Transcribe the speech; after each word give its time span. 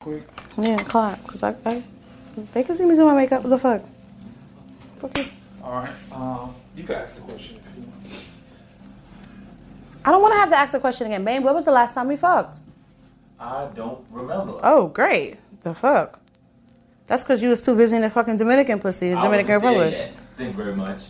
quick. 0.00 0.22
Yeah, 0.58 0.78
clap. 0.78 1.22
Cause 1.26 1.42
I, 1.42 1.54
I, 1.66 1.82
they 2.54 2.62
can 2.64 2.74
see 2.74 2.86
me 2.86 2.94
doing 2.94 3.08
my 3.08 3.14
makeup. 3.14 3.44
What 3.44 3.50
the 3.50 3.58
fuck? 3.58 3.82
You. 5.16 5.24
All 5.62 5.72
right. 5.72 5.92
Um, 6.10 6.54
you 6.74 6.84
can 6.84 6.94
ask 6.96 7.16
the 7.16 7.22
question 7.22 7.56
if 7.56 7.76
you 7.76 7.82
want. 7.82 8.22
I 10.06 10.10
don't 10.10 10.22
want 10.22 10.32
to 10.32 10.38
have 10.38 10.48
to 10.48 10.56
ask 10.56 10.72
the 10.72 10.80
question 10.80 11.06
again, 11.06 11.22
babe. 11.22 11.44
When 11.44 11.52
was 11.54 11.66
the 11.66 11.70
last 11.72 11.92
time 11.92 12.08
we 12.08 12.16
fucked? 12.16 12.56
I 13.38 13.68
don't 13.74 14.02
remember. 14.10 14.58
Oh, 14.62 14.86
great. 14.88 15.36
The 15.62 15.74
fuck. 15.74 16.18
That's 17.06 17.22
because 17.22 17.42
you 17.42 17.50
was 17.50 17.60
too 17.60 17.74
busy 17.74 17.96
in 17.96 18.02
the 18.02 18.08
fucking 18.10 18.38
Dominican 18.38 18.78
pussy, 18.80 19.10
the 19.10 19.16
I 19.16 19.22
Dominican 19.22 19.56
Republic. 19.56 19.92
yet. 19.92 20.16
Thank 20.38 20.56
you 20.56 20.62
very 20.64 20.76
much. 20.76 21.00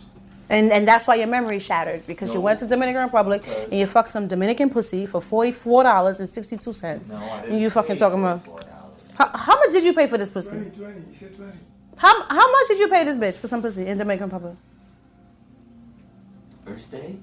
And 0.49 0.69
and 0.73 0.85
that's 0.85 1.07
why 1.07 1.15
your 1.15 1.27
memory 1.27 1.59
shattered 1.59 2.05
because 2.05 2.33
you 2.33 2.41
went 2.41 2.59
to 2.59 2.67
Dominican 2.67 3.03
Republic 3.03 3.41
and 3.47 3.71
you 3.71 3.85
fucked 3.87 4.09
some 4.09 4.27
Dominican 4.27 4.69
pussy 4.69 5.05
for 5.05 5.21
forty 5.21 5.51
four 5.53 5.83
dollars 5.83 6.19
and 6.19 6.27
sixty 6.27 6.57
two 6.57 6.73
cents. 6.73 7.07
No, 7.09 7.15
I 7.15 7.39
didn't. 7.41 7.53
And 7.53 7.61
you 7.61 7.69
fucking 7.69 7.95
talking 7.95 8.19
about 8.19 8.43
$4. 8.43 8.70
How, 9.21 9.37
how 9.37 9.55
much 9.59 9.71
did 9.71 9.83
you 9.83 9.93
pay 9.93 10.07
for 10.07 10.17
this 10.17 10.29
pussy? 10.29 10.49
20, 10.49 10.69
20. 10.71 10.99
You 10.99 11.05
said 11.15 11.35
20. 11.35 11.51
How 11.97 12.23
how 12.29 12.51
much 12.51 12.67
did 12.67 12.79
you 12.79 12.87
pay 12.87 13.03
this 13.03 13.15
bitch 13.17 13.35
for 13.35 13.47
some 13.47 13.61
pussy 13.61 13.85
in 13.85 13.97
the 13.97 14.03
Dominican 14.03 14.27
Republic? 14.29 14.55
First 16.65 16.91
day? 16.91 17.17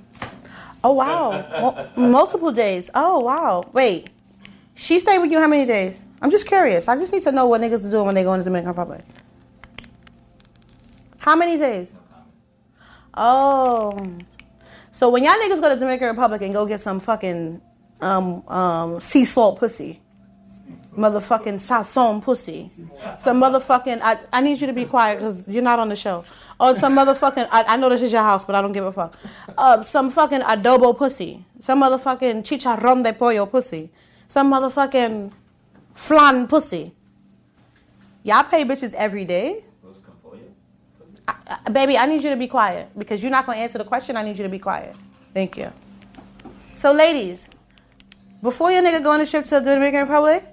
Oh 0.84 0.92
wow, 0.92 1.90
Mul- 1.96 2.08
multiple 2.10 2.52
days. 2.52 2.88
Oh 2.94 3.18
wow. 3.20 3.68
Wait, 3.72 4.10
she 4.76 5.00
stayed 5.00 5.18
with 5.18 5.32
you 5.32 5.40
how 5.40 5.48
many 5.48 5.66
days? 5.66 6.02
I'm 6.22 6.30
just 6.30 6.46
curious. 6.46 6.86
I 6.86 6.96
just 6.96 7.12
need 7.12 7.22
to 7.22 7.32
know 7.32 7.46
what 7.46 7.60
niggas 7.60 7.86
are 7.86 7.90
doing 7.90 8.06
when 8.06 8.14
they 8.14 8.22
go 8.22 8.32
into 8.34 8.44
the 8.44 8.50
Dominican 8.50 8.68
Republic. 8.68 9.04
How 11.18 11.34
many 11.34 11.58
days? 11.58 11.90
Oh, 13.14 14.16
so 14.92 15.08
when 15.10 15.24
y'all 15.24 15.34
niggas 15.34 15.60
go 15.60 15.68
to 15.68 15.74
Dominican 15.74 16.08
Republic 16.08 16.42
and 16.42 16.54
go 16.54 16.66
get 16.66 16.80
some 16.80 17.00
fucking 17.00 17.60
um 18.00 18.46
um 18.48 19.00
sea 19.00 19.24
salt 19.24 19.58
pussy, 19.58 20.00
motherfucking 20.96 21.54
sazon 21.54 22.22
pussy, 22.22 22.70
some 23.18 23.40
motherfucking. 23.40 24.00
I, 24.02 24.18
I 24.32 24.40
need 24.40 24.60
you 24.60 24.66
to 24.66 24.72
be 24.72 24.84
quiet 24.84 25.18
because 25.18 25.46
you're 25.48 25.62
not 25.62 25.78
on 25.78 25.88
the 25.88 25.96
show. 25.96 26.24
Oh, 26.60 26.74
some 26.74 26.96
motherfucking. 26.96 27.48
I, 27.50 27.64
I 27.74 27.76
know 27.76 27.88
this 27.88 28.02
is 28.02 28.12
your 28.12 28.22
house, 28.22 28.44
but 28.44 28.54
I 28.54 28.60
don't 28.60 28.72
give 28.72 28.84
a 28.84 28.92
fuck. 28.92 29.16
Uh, 29.56 29.82
some 29.82 30.10
fucking 30.10 30.40
adobo 30.40 30.96
pussy, 30.96 31.44
some 31.60 31.82
motherfucking 31.82 32.42
chicharrón 32.42 33.02
de 33.02 33.12
pollo 33.12 33.46
pussy, 33.46 33.90
some 34.28 34.50
motherfucking 34.50 35.32
flan 35.94 36.46
pussy. 36.48 36.92
Y'all 38.24 38.44
pay 38.44 38.64
bitches 38.64 38.92
every 38.94 39.24
day. 39.24 39.64
Pollo? 40.22 40.38
Uh, 41.28 41.70
baby, 41.70 41.96
I 41.96 42.06
need 42.06 42.22
you 42.22 42.30
to 42.30 42.36
be 42.36 42.48
quiet 42.48 42.90
because 42.98 43.22
you're 43.22 43.30
not 43.30 43.46
going 43.46 43.56
to 43.56 43.62
answer 43.62 43.78
the 43.78 43.84
question. 43.84 44.16
I 44.16 44.22
need 44.22 44.36
you 44.36 44.42
to 44.42 44.50
be 44.50 44.58
quiet. 44.58 44.96
Thank 45.32 45.56
you. 45.56 45.72
So, 46.74 46.92
ladies, 46.92 47.48
before 48.42 48.70
your 48.70 48.82
nigga 48.82 49.02
go 49.02 49.10
on 49.10 49.20
a 49.20 49.26
trip 49.26 49.44
to 49.44 49.50
the 49.50 49.60
Dominican 49.60 50.02
Republic, 50.02 50.44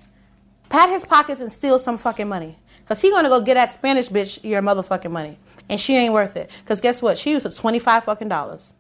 pat 0.70 0.90
his 0.90 1.06
pockets 1.06 1.42
and 1.42 1.52
steal 1.52 1.80
some 1.80 1.98
fucking 1.98 2.28
money. 2.28 2.58
Because 2.80 3.02
he 3.02 3.10
going 3.10 3.24
to 3.24 3.30
go 3.30 3.42
get 3.42 3.56
that 3.56 3.74
Spanish 3.74 4.10
bitch 4.10 4.44
your 4.44 4.62
motherfucking 4.62 5.12
money. 5.12 5.40
And 5.70 5.80
she 5.80 5.96
ain't 5.96 6.14
worth 6.14 6.38
it. 6.38 6.52
Because 6.64 6.82
guess 6.82 7.02
what? 7.02 7.18
She 7.18 7.32
used 7.32 7.46
to 7.46 7.52
25 7.52 8.04
fucking 8.04 8.30
dollars. 8.30 8.74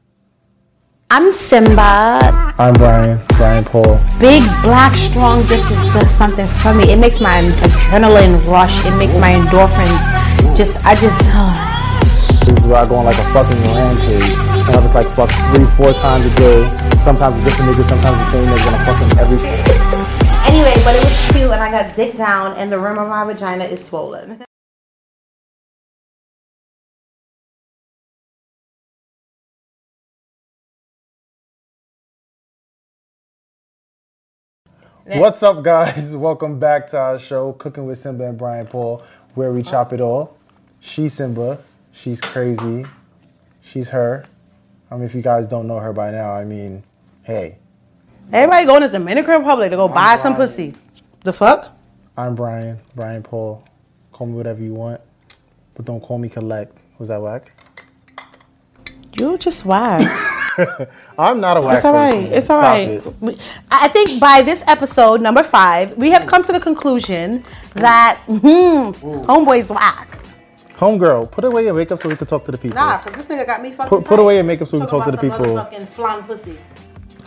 I'm 1.09 1.31
Simba. 1.31 2.19
I'm 2.58 2.73
Brian, 2.73 3.22
Brian 3.38 3.63
Paul. 3.63 4.02
big 4.19 4.41
black 4.63 4.91
strong 4.91 5.41
dick 5.45 5.61
is 5.61 5.94
just 5.94 6.17
something 6.17 6.47
for 6.47 6.73
me. 6.73 6.91
It 6.91 6.97
makes 6.97 7.22
my 7.22 7.41
adrenaline 7.61 8.44
rush. 8.47 8.73
It 8.86 8.97
makes 8.97 9.16
my 9.16 9.31
endorphins 9.31 10.58
just. 10.58 10.83
I 10.86 10.95
just. 10.95 11.22
This 12.45 12.59
is 12.59 12.66
where 12.67 12.78
I 12.78 12.88
go 12.88 12.97
on 12.97 13.06
like 13.06 13.17
a 13.17 13.25
fucking 13.33 13.58
rampage. 13.73 14.22
And 14.69 14.75
I 14.75 14.81
just 14.81 14.94
like 14.94 15.08
fuck 15.16 15.30
three, 15.50 15.66
four 15.78 15.94
times 15.94 16.25
a 16.25 16.36
day. 16.38 16.63
Sometimes 17.02 17.33
with 17.38 17.45
different 17.45 17.73
niggas, 17.73 17.89
sometimes 17.89 18.17
the 18.17 18.28
same 18.30 18.45
niggas, 18.45 18.66
and 18.66 18.75
I 18.75 18.86
fuck 18.86 18.97
them 19.02 19.17
every 19.17 19.65
cute 21.36 21.52
and 21.52 21.61
I 21.61 21.69
got 21.69 21.94
dick 21.97 22.16
down 22.16 22.55
and 22.55 22.72
the 22.72 22.80
rim 22.80 22.97
of 22.97 23.09
my 23.09 23.25
vagina 23.25 23.66
is 23.66 23.83
swollen. 23.83 24.41
What's 35.06 35.44
up, 35.44 35.62
guys? 35.62 36.16
Welcome 36.16 36.57
back 36.57 36.88
to 36.88 36.97
our 36.97 37.19
show, 37.19 37.51
Cooking 37.53 37.85
with 37.85 37.97
Simba 38.00 38.29
and 38.29 38.38
Brian 38.38 38.66
Paul, 38.66 39.03
where 39.35 39.51
we 39.51 39.62
chop 39.62 39.91
it 39.91 40.00
all. 40.01 40.38
She's 40.79 41.13
Simba. 41.13 41.59
She's 41.91 42.22
crazy. 42.22 42.85
She's 43.62 43.90
her. 43.90 44.25
I 44.90 44.95
mean, 44.95 45.03
if 45.03 45.13
you 45.13 45.22
guys 45.22 45.47
don't 45.47 45.68
know 45.68 45.79
her 45.79 45.91
by 45.91 46.12
now, 46.12 46.31
I 46.31 46.45
mean, 46.45 46.81
hey, 47.24 47.57
Everybody 48.34 48.66
going 48.66 48.81
to 48.81 48.88
Dominican 48.88 49.40
Republic 49.40 49.69
to 49.69 49.75
go 49.75 49.88
buy 49.88 50.16
some 50.16 50.35
pussy. 50.35 50.74
The 51.25 51.34
fuck? 51.34 51.75
I'm 52.18 52.36
Brian, 52.36 52.78
Brian 52.94 53.24
Paul. 53.24 53.66
Call 54.12 54.28
me 54.28 54.34
whatever 54.34 54.62
you 54.62 54.75
want, 54.75 55.02
but 55.74 55.84
don't 55.84 56.00
call 56.00 56.19
me 56.19 56.30
collect. 56.30 56.78
Was 57.00 57.08
that 57.08 57.19
whack? 57.19 57.52
You 59.18 59.36
just 59.40 59.66
whack. 59.66 60.03
I'm 61.18 61.40
not 61.40 61.58
a 61.58 61.62
whack 61.62 61.78
It's 61.78 61.84
all 61.86 61.94
right. 61.94 62.13
person. 62.13 62.31
It's 62.31 62.50
all 62.52 62.62
Stop 62.62 63.24
right. 63.24 63.34
it. 63.34 63.41
I 63.72 63.88
think 63.88 64.19
by 64.19 64.44
this 64.44 64.63
episode, 64.68 65.19
number 65.19 65.41
five, 65.41 65.97
we 65.97 66.12
have 66.12 66.28
come 66.28 66.44
to 66.44 66.52
the 66.52 66.59
conclusion 66.59 67.44
that 67.74 68.19
hmm, 68.28 68.92
homeboy's 69.25 69.72
whack. 69.72 70.19
Homegirl, 70.78 71.31
put 71.31 71.44
away 71.44 71.66
your 71.66 71.74
makeup 71.74 72.00
so 72.00 72.07
we 72.07 72.16
can 72.16 72.28
talk 72.28 72.46
to 72.46 72.52
the 72.52 72.57
people. 72.59 72.75
Nah, 72.75 73.02
because 73.02 73.25
this 73.25 73.36
nigga 73.36 73.47
got 73.47 73.63
me 73.63 73.72
fucking. 73.72 73.90
Put- 73.90 74.06
put 74.06 74.19
away 74.19 74.36
your 74.36 74.44
makeup 74.44 74.68
so 74.68 74.78
we 74.78 74.81
can 74.81 74.90
talk 74.90 75.06
to 75.06 75.12
the 75.12 75.18
people. 75.18 75.40
Motherfucking 75.40 75.88
flan 75.88 76.22
pussy. 76.22 76.59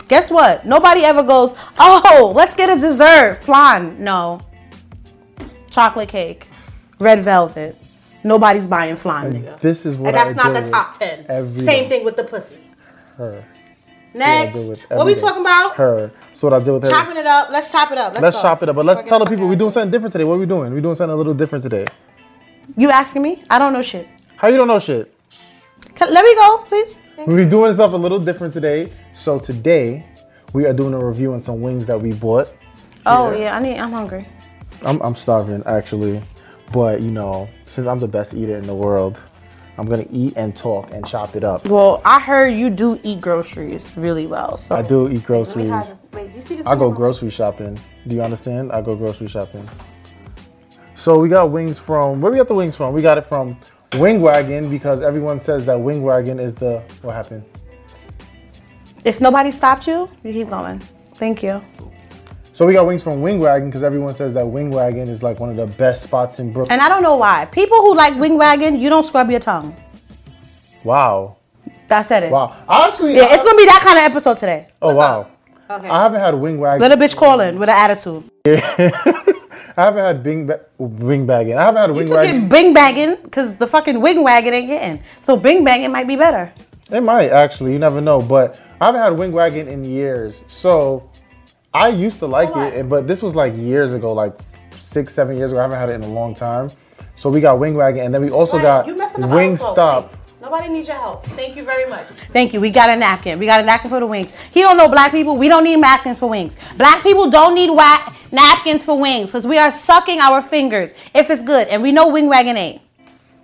Guess 0.09 0.31
what? 0.31 0.65
Nobody 0.65 1.05
ever 1.05 1.23
goes, 1.23 1.55
oh, 1.77 2.33
let's 2.35 2.55
get 2.55 2.75
a 2.75 2.79
dessert. 2.79 3.35
Flan. 3.43 4.03
No. 4.03 4.41
Chocolate 5.69 6.09
cake. 6.09 6.47
Red 6.99 7.23
velvet. 7.23 7.77
Nobody's 8.23 8.67
buying 8.67 8.97
flan, 8.97 9.31
nigga. 9.31 9.59
This 9.61 9.85
is 9.85 9.97
what 9.97 10.07
And 10.07 10.17
that's 10.17 10.37
I 10.37 10.49
not 10.49 10.61
the 10.61 10.69
top 10.69 10.91
10. 10.97 11.27
every 11.29 11.55
Same 11.61 11.83
day. 11.83 11.89
thing 11.89 12.05
with 12.05 12.17
the 12.17 12.23
pussy. 12.25 12.57
Her. 13.17 13.45
Next. 14.13 14.89
What 14.89 15.05
we 15.05 15.13
talking 15.13 15.41
about? 15.41 15.75
Her. 15.75 16.11
So 16.33 16.49
what 16.49 16.59
I 16.59 16.63
deal 16.63 16.73
with 16.73 16.83
her. 16.83 16.89
Chopping 16.89 17.15
it 17.17 17.27
up. 17.27 17.49
Let's 17.51 17.71
chop 17.71 17.91
it 17.91 17.97
up. 17.99 18.13
Let's, 18.13 18.23
Let's 18.23 18.41
chop 18.41 18.63
it 18.63 18.69
up, 18.69 18.75
but 18.75 18.85
let's 18.85 18.99
Fucking 19.01 19.09
tell 19.09 19.19
the 19.19 19.25
people 19.27 19.47
we're 19.47 19.55
doing 19.55 19.71
something 19.71 19.91
different 19.91 20.11
today. 20.11 20.23
What 20.23 20.33
are 20.33 20.39
we 20.39 20.47
doing? 20.47 20.73
We're 20.73 20.81
doing 20.81 20.95
something 20.95 21.13
a 21.13 21.15
little 21.15 21.35
different 21.35 21.63
today. 21.63 21.85
You 22.75 22.89
asking 22.89 23.21
me? 23.21 23.43
I 23.49 23.59
don't 23.59 23.73
know 23.73 23.83
shit. 23.83 24.07
How 24.37 24.47
you 24.47 24.57
don't 24.57 24.67
know 24.67 24.79
shit? 24.79 25.13
Let 26.01 26.25
me 26.25 26.35
go, 26.35 26.65
please. 26.67 26.99
We're 27.27 27.49
doing 27.49 27.73
stuff 27.73 27.93
a 27.93 27.97
little 27.97 28.19
different 28.19 28.53
today. 28.53 28.91
So 29.13 29.39
today 29.39 30.05
we 30.53 30.65
are 30.65 30.73
doing 30.73 30.93
a 30.93 31.05
review 31.05 31.33
on 31.33 31.41
some 31.41 31.61
wings 31.61 31.85
that 31.87 31.99
we 31.99 32.13
bought. 32.13 32.47
Oh 33.05 33.35
yeah, 33.35 33.55
I 33.57 33.61
need. 33.61 33.77
I'm 33.77 33.91
hungry. 33.91 34.25
I'm, 34.83 35.01
I'm 35.01 35.15
starving 35.15 35.61
actually, 35.65 36.21
but 36.71 37.01
you 37.01 37.11
know, 37.11 37.49
since 37.65 37.87
I'm 37.87 37.99
the 37.99 38.07
best 38.07 38.33
eater 38.33 38.57
in 38.57 38.65
the 38.65 38.73
world, 38.73 39.21
I'm 39.77 39.85
gonna 39.85 40.05
eat 40.11 40.33
and 40.37 40.55
talk 40.55 40.91
and 40.93 41.05
chop 41.05 41.35
it 41.35 41.43
up. 41.43 41.67
Well, 41.67 42.01
I 42.05 42.19
heard 42.19 42.55
you 42.55 42.69
do 42.69 42.99
eat 43.03 43.19
groceries 43.21 43.95
really 43.97 44.25
well. 44.27 44.57
So 44.57 44.75
I 44.75 44.81
do 44.81 45.05
eat 45.07 45.11
Let 45.11 45.13
me 45.13 45.19
groceries. 45.25 45.69
have- 45.69 45.97
Wait, 46.13 46.31
do 46.31 46.37
you 46.37 46.43
see 46.43 46.55
this? 46.55 46.65
I 46.65 46.75
go 46.75 46.87
thing? 46.89 46.95
grocery 46.95 47.29
shopping. 47.29 47.79
Do 48.07 48.15
you 48.15 48.21
understand? 48.21 48.71
I 48.71 48.81
go 48.81 48.95
grocery 48.95 49.27
shopping. 49.27 49.67
So 50.95 51.19
we 51.19 51.29
got 51.29 51.51
wings 51.51 51.79
from 51.79 52.21
where 52.21 52.31
we 52.31 52.37
got 52.37 52.47
the 52.47 52.55
wings 52.55 52.75
from? 52.75 52.93
We 52.93 53.01
got 53.01 53.17
it 53.17 53.25
from 53.25 53.57
Wing 53.97 54.21
Wagon 54.21 54.69
because 54.69 55.01
everyone 55.01 55.39
says 55.39 55.65
that 55.65 55.79
Wing 55.79 56.03
Wagon 56.03 56.39
is 56.39 56.53
the 56.55 56.79
what 57.01 57.15
happened. 57.15 57.43
If 59.03 59.19
nobody 59.21 59.49
stopped 59.51 59.87
you, 59.87 60.09
you 60.23 60.33
keep 60.33 60.49
going. 60.49 60.79
Thank 61.15 61.41
you. 61.41 61.61
So 62.53 62.65
we 62.65 62.73
got 62.73 62.85
wings 62.85 63.01
from 63.01 63.21
Wing 63.21 63.39
Wagon 63.39 63.69
because 63.69 63.83
everyone 63.83 64.13
says 64.13 64.33
that 64.33 64.45
Wing 64.45 64.69
Wagon 64.69 65.07
is 65.07 65.23
like 65.23 65.39
one 65.39 65.49
of 65.49 65.55
the 65.55 65.67
best 65.77 66.03
spots 66.03 66.39
in 66.39 66.51
Brooklyn. 66.51 66.73
And 66.73 66.81
I 66.81 66.89
don't 66.89 67.01
know 67.01 67.15
why. 67.15 67.45
People 67.45 67.77
who 67.77 67.95
like 67.95 68.15
wing 68.19 68.37
wagon, 68.37 68.79
you 68.79 68.89
don't 68.89 69.03
scrub 69.03 69.29
your 69.31 69.39
tongue. 69.39 69.75
Wow, 70.83 71.37
I 71.89 72.01
said 72.03 72.23
it. 72.23 72.31
wow. 72.31 72.55
I 72.67 72.87
actually, 72.89 73.15
Yeah, 73.15 73.27
it's 73.33 73.43
gonna 73.43 73.57
be 73.57 73.65
that 73.65 73.81
kind 73.83 73.97
of 73.97 74.03
episode 74.03 74.37
today. 74.37 74.67
oh 74.81 74.95
wow. 74.95 75.29
Okay. 75.69 75.87
I 75.87 76.03
haven't 76.03 76.19
had 76.19 76.33
Wing 76.35 76.59
Wagon. 76.59 76.79
Little 76.81 76.97
bitch 76.97 77.15
calling 77.15 77.57
with 77.59 77.69
an 77.69 77.75
attitude. 77.77 78.23
I 79.79 79.83
haven't 79.85 80.03
had 80.03 80.23
Bing 80.23 80.45
ba- 80.45 80.61
Wing 80.77 81.25
bagging. 81.25 81.57
I 81.57 81.63
haven't 81.63 81.79
had 81.81 81.89
You 81.89 81.95
Wing 81.95 82.07
could 82.07 82.15
Wagon. 82.15 82.39
get 82.41 82.49
bing 82.49 82.73
bagging 82.73 83.15
because 83.23 83.55
the 83.55 83.65
fucking 83.65 83.99
wing 84.01 84.23
wagon 84.23 84.53
ain't 84.53 84.67
hitting. 84.67 84.99
So 85.21 85.37
bing 85.37 85.63
bagging 85.63 85.91
might 85.91 86.07
be 86.07 86.17
better. 86.17 86.51
It 86.91 87.01
might 87.01 87.29
actually. 87.29 87.71
You 87.73 87.79
never 87.79 88.01
know. 88.01 88.21
But 88.21 88.59
I 88.81 88.87
haven't 88.87 89.01
had 89.01 89.17
Wing 89.17 89.31
Wagon 89.31 89.67
in 89.67 89.83
years. 89.85 90.43
So 90.47 91.09
I 91.73 91.89
used 91.89 92.19
to 92.19 92.25
like 92.27 92.49
Hold 92.49 92.73
it, 92.73 92.89
but 92.89 93.07
this 93.07 93.21
was 93.21 93.35
like 93.35 93.53
years 93.55 93.93
ago, 93.93 94.11
like 94.11 94.33
six, 94.75 95.13
seven 95.13 95.37
years 95.37 95.51
ago. 95.51 95.59
I 95.59 95.63
haven't 95.63 95.79
had 95.79 95.89
it 95.89 95.93
in 95.93 96.03
a 96.03 96.07
long 96.13 96.33
time. 96.35 96.69
So 97.15 97.29
we 97.29 97.39
got 97.41 97.59
Wing 97.59 97.75
Wagon, 97.75 98.03
and 98.05 98.13
then 98.13 98.21
we 98.21 98.29
also 98.31 98.59
got 98.59 98.85
You 98.87 98.95
messing 98.97 99.23
up 99.23 99.31
Wing 99.31 99.51
our. 99.51 99.57
Stop. 99.57 100.15
Nobody 100.41 100.69
needs 100.69 100.87
your 100.87 100.97
help. 100.97 101.25
Thank 101.27 101.55
you 101.57 101.63
very 101.63 101.87
much. 101.89 102.07
Thank 102.31 102.53
you. 102.53 102.61
We 102.61 102.69
got 102.69 102.89
a 102.89 102.95
napkin. 102.95 103.37
We 103.39 103.45
got 103.45 103.59
a 103.59 103.63
napkin 103.63 103.89
for 103.89 103.99
the 103.99 104.07
wings. 104.07 104.33
He 104.51 104.61
don't 104.61 104.77
know 104.77 104.87
black 104.87 105.11
people. 105.11 105.37
We 105.37 105.47
don't 105.49 105.63
need 105.65 105.77
napkins 105.77 106.17
for 106.17 106.29
wings. 106.29 106.55
Black 106.77 107.03
people 107.03 107.29
don't 107.29 107.53
need 107.53 107.69
wa- 107.69 108.13
napkins 108.31 108.83
for 108.83 108.99
wings 108.99 109.29
because 109.29 109.45
we 109.47 109.57
are 109.57 109.71
sucking 109.71 110.19
our 110.19 110.41
fingers 110.41 110.93
if 111.13 111.29
it's 111.29 111.41
good. 111.41 111.67
And 111.67 111.81
we 111.81 111.91
know 111.91 112.09
wing 112.09 112.27
wagon 112.27 112.57
ain't. 112.57 112.81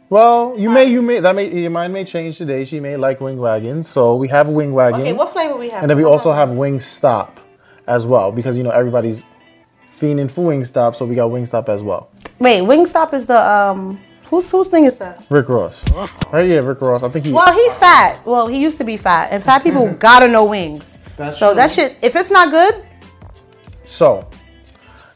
Well, 0.10 0.56
you 0.58 0.70
may, 0.70 0.86
you 0.86 1.02
may, 1.02 1.20
that 1.20 1.36
may, 1.36 1.50
your 1.52 1.72
mind 1.72 1.92
may 1.92 2.04
change 2.06 2.38
today. 2.38 2.64
She 2.64 2.80
may 2.80 2.96
like 2.96 3.20
Wing 3.20 3.38
Wagon, 3.40 3.82
so 3.82 4.16
we 4.16 4.28
have 4.28 4.48
Wing 4.48 4.72
Wagon, 4.72 5.02
Okay, 5.02 5.14
what 5.14 5.30
flavor 5.30 5.58
we 5.58 5.70
have? 5.70 5.82
and 5.82 5.90
then 5.90 5.98
we 5.98 6.04
also 6.04 6.32
have 6.32 6.52
Wing 6.52 6.80
Stop 6.80 7.40
as 7.88 8.06
well 8.06 8.32
because 8.32 8.56
you 8.56 8.62
know 8.64 8.70
everybody's 8.70 9.24
fiending 10.00 10.30
for 10.30 10.46
wing 10.46 10.64
stop, 10.64 10.96
so 10.96 11.06
we 11.06 11.16
got 11.16 11.32
wing 11.32 11.46
stop 11.46 11.70
as 11.70 11.82
well. 11.82 12.10
Wait, 12.40 12.62
wing 12.62 12.86
stop 12.86 13.14
is 13.14 13.26
the 13.26 13.40
um. 13.40 14.00
Whose 14.26 14.50
whose 14.50 14.68
thing 14.68 14.86
is 14.86 14.98
that? 15.00 15.24
Rick 15.30 15.50
Ross. 15.50 15.84
Right? 16.32 16.50
Yeah, 16.50 16.58
Rick 16.60 16.82
Ross. 16.82 17.04
I 17.04 17.10
think 17.10 17.26
he. 17.26 17.32
Well, 17.32 17.54
he's 17.54 17.74
fat. 17.76 18.24
Well, 18.26 18.48
he 18.48 18.60
used 18.62 18.78
to 18.80 18.84
be 18.84 18.98
fat, 18.98 19.30
and 19.32 19.44
fat 19.44 19.64
people 19.64 19.92
gotta 20.00 20.28
know 20.28 20.46
wings. 20.46 20.98
That's 21.18 21.38
so 21.40 21.50
true. 21.50 21.56
that 21.56 21.72
shit, 21.72 21.98
if 22.02 22.16
it's 22.16 22.32
not 22.32 22.52
good, 22.52 22.84
So, 23.86 24.28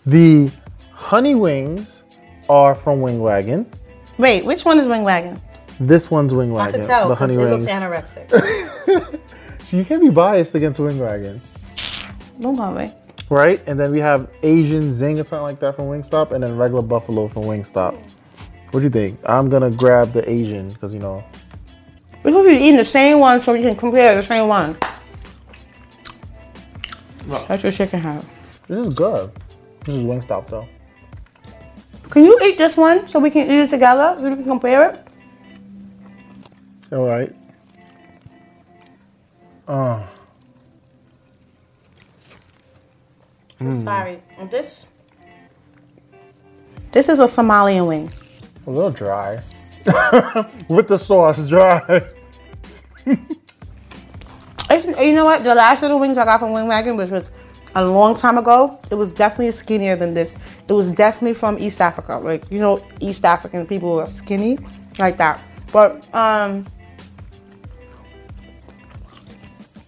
the 0.09 0.51
honey 0.91 1.35
wings 1.35 2.03
are 2.49 2.73
from 2.73 3.01
Wing 3.01 3.19
Wagon. 3.19 3.69
wait, 4.17 4.43
which 4.43 4.65
one 4.65 4.79
is 4.79 4.87
Wing 4.87 5.03
Wagon? 5.03 5.39
This 5.79 6.09
one's 6.09 6.33
Wing 6.33 6.51
Wagon. 6.51 6.75
I 6.75 6.77
can 6.77 6.87
tell 6.87 7.07
the 7.07 7.15
honey 7.15 7.35
it 7.35 7.37
looks 7.37 7.65
anorexic. 7.65 8.27
you 9.71 9.85
can't 9.85 10.01
be 10.01 10.09
biased 10.09 10.55
against 10.55 10.79
Wing 10.79 10.97
Wagon, 10.99 11.39
Don't 12.41 12.55
bother 12.55 12.87
me. 12.87 12.93
right? 13.29 13.61
And 13.67 13.79
then 13.79 13.91
we 13.91 13.99
have 13.99 14.29
Asian 14.41 14.91
Zing 14.91 15.19
or 15.19 15.23
something 15.23 15.43
like 15.43 15.59
that 15.59 15.75
from 15.75 15.85
Wingstop, 15.85 16.31
and 16.31 16.43
then 16.43 16.57
regular 16.57 16.81
Buffalo 16.81 17.27
from 17.27 17.43
Wingstop. 17.43 18.01
What 18.71 18.79
do 18.79 18.83
you 18.83 18.89
think? 18.89 19.19
I'm 19.25 19.47
gonna 19.49 19.71
grab 19.71 20.11
the 20.11 20.27
Asian 20.29 20.69
because 20.69 20.93
you 20.93 20.99
know. 20.99 21.23
Because 22.11 22.23
We're 22.23 22.31
supposed 22.31 22.49
to 22.49 22.55
be 22.57 22.63
eating 22.63 22.77
the 22.77 22.85
same 22.85 23.19
one 23.19 23.41
so 23.41 23.53
we 23.53 23.61
can 23.61 23.75
compare 23.75 24.15
the 24.15 24.23
same 24.23 24.47
one. 24.47 24.75
That's 27.47 27.61
your 27.63 27.71
chicken 27.71 27.99
hat. 27.99 28.25
This 28.67 28.87
is 28.87 28.93
good. 28.93 29.31
This 29.85 29.95
is 29.95 30.03
Wingstop 30.03 30.47
though. 30.49 30.67
Can 32.09 32.25
you 32.25 32.39
eat 32.43 32.57
this 32.57 32.75
one 32.75 33.07
so 33.07 33.19
we 33.19 33.29
can 33.29 33.49
eat 33.49 33.59
it 33.61 33.69
together 33.69 34.15
so 34.19 34.29
we 34.29 34.35
can 34.35 34.45
compare 34.45 34.89
it? 34.89 35.07
All 36.91 37.05
right. 37.05 37.33
Uh, 39.67 40.03
I'm 43.59 43.79
sorry. 43.81 44.21
This 44.49 44.87
this 46.91 47.07
is 47.09 47.19
a 47.19 47.25
Somalian 47.25 47.87
wing. 47.87 48.11
a 48.65 48.69
little 48.71 48.89
dry. 48.89 49.41
With 50.69 50.87
the 50.87 50.97
sauce, 50.97 51.47
dry. 51.47 52.03
It's, 54.71 54.85
you 54.99 55.13
know 55.15 55.25
what? 55.25 55.43
The 55.43 55.55
last 55.55 55.81
little 55.81 55.99
wings 55.99 56.17
I 56.17 56.25
got 56.25 56.39
from 56.39 56.51
Wing 56.53 56.67
Wagon 56.67 56.95
was 56.95 57.09
with 57.09 57.29
a 57.75 57.85
long 57.85 58.15
time 58.15 58.37
ago. 58.37 58.79
It 58.89 58.95
was 58.95 59.11
definitely 59.11 59.51
skinnier 59.51 59.95
than 59.95 60.13
this. 60.13 60.35
It 60.67 60.73
was 60.73 60.91
definitely 60.91 61.33
from 61.35 61.57
East 61.59 61.81
Africa. 61.81 62.17
Like 62.17 62.49
you 62.51 62.59
know, 62.59 62.85
East 62.99 63.25
African 63.25 63.65
people 63.67 63.99
are 63.99 64.07
skinny 64.07 64.57
like 64.97 65.17
that. 65.17 65.39
But 65.71 66.03
um, 66.15 66.65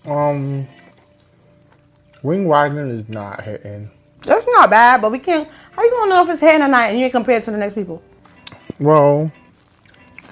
Um, 0.05 0.67
Wing 2.23 2.45
Wagon 2.45 2.89
is 2.89 3.07
not 3.09 3.41
hitting. 3.41 3.89
that's 4.25 4.45
not 4.47 4.69
bad. 4.69 5.01
But 5.01 5.11
we 5.11 5.19
can't. 5.19 5.47
How 5.71 5.83
you 5.83 5.91
gonna 5.91 6.09
know 6.09 6.23
if 6.23 6.29
it's 6.29 6.41
hitting 6.41 6.61
or 6.61 6.67
not, 6.67 6.89
and 6.89 6.97
you 6.97 7.05
ain't 7.05 7.13
compare 7.13 7.37
it 7.37 7.43
to 7.45 7.51
the 7.51 7.57
next 7.57 7.75
people? 7.75 8.01
Well, 8.79 9.31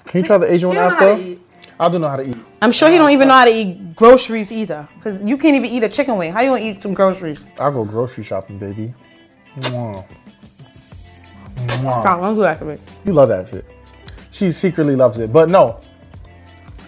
can 0.05 0.21
you 0.21 0.25
try 0.25 0.37
the 0.37 0.51
Asian 0.51 0.69
one 0.69 0.77
You 0.77 0.81
don't 0.81 0.89
know 0.89 0.95
how 0.95 1.15
to 1.15 1.21
after? 1.21 1.48
I 1.79 1.87
don't 1.87 2.01
know 2.01 2.09
how 2.09 2.17
to 2.17 2.29
eat. 2.29 2.35
I'm 2.61 2.73
sure 2.73 2.89
he 2.89 2.97
don't 2.97 3.07
uh, 3.07 3.11
even 3.11 3.29
know 3.29 3.35
how 3.35 3.45
to 3.45 3.51
eat 3.51 3.95
groceries 3.95 4.51
either. 4.51 4.85
Cause 5.01 5.23
you 5.23 5.37
can't 5.37 5.55
even 5.55 5.69
eat 5.69 5.83
a 5.83 5.89
chicken 5.89 6.17
wing. 6.17 6.33
How 6.33 6.41
you 6.41 6.49
gonna 6.49 6.61
eat 6.61 6.83
some 6.83 6.93
groceries? 6.93 7.47
I'll 7.57 7.71
go 7.71 7.85
grocery 7.85 8.25
shopping, 8.25 8.59
baby. 8.59 8.93
Mwah. 9.59 10.05
Mwah. 11.55 12.01
Stop, 12.01 12.19
don't 12.19 12.35
do 12.35 12.41
that 12.41 12.59
to 12.59 12.65
me. 12.65 12.77
You 13.05 13.13
love 13.13 13.29
that 13.29 13.49
shit. 13.49 13.65
She 14.31 14.51
secretly 14.51 14.97
loves 14.97 15.19
it. 15.19 15.31
But 15.31 15.49
no, 15.49 15.79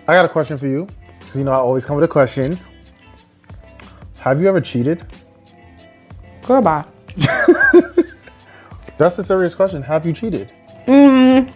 I 0.08 0.14
got 0.14 0.26
a 0.26 0.30
question 0.30 0.58
for 0.58 0.68
you. 0.68 0.88
Because 1.20 1.38
you 1.38 1.46
know 1.46 1.52
I 1.52 1.56
always 1.56 1.86
come 1.86 1.96
with 1.96 2.04
a 2.04 2.10
question. 2.10 2.60
Have 4.20 4.42
you 4.42 4.50
ever 4.50 4.60
cheated? 4.60 5.06
Girl, 6.44 6.62
bye. 6.62 6.86
That's 8.98 9.18
a 9.20 9.24
serious 9.24 9.56
question. 9.56 9.82
Have 9.84 10.06
you 10.06 10.12
cheated? 10.12 10.52
Mm-hmm. 10.86 11.50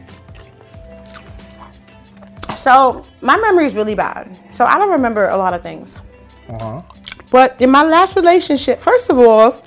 So 2.56 3.06
my 3.25 3.38
memory 3.38 3.66
is 3.66 3.74
really 3.74 3.95
bad. 3.95 4.30
So 4.51 4.66
I 4.66 4.77
don't 4.77 4.92
remember 4.92 5.30
a 5.30 5.38
lot 5.38 5.54
of 5.54 5.63
things. 5.63 5.98
Uh 6.48 6.60
huh. 6.60 6.81
But 7.31 7.60
in 7.60 7.72
my 7.72 7.83
last 7.83 8.16
relationship, 8.16 8.80
first 8.80 9.10
of 9.10 9.18
all, 9.18 9.62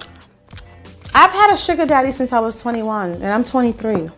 I've 1.14 1.32
had 1.32 1.52
a 1.52 1.56
sugar 1.56 1.84
daddy 1.84 2.12
since 2.12 2.32
I 2.32 2.38
was 2.38 2.60
21 2.62 3.14
and 3.14 3.26
I'm 3.26 3.44
23. 3.44 4.08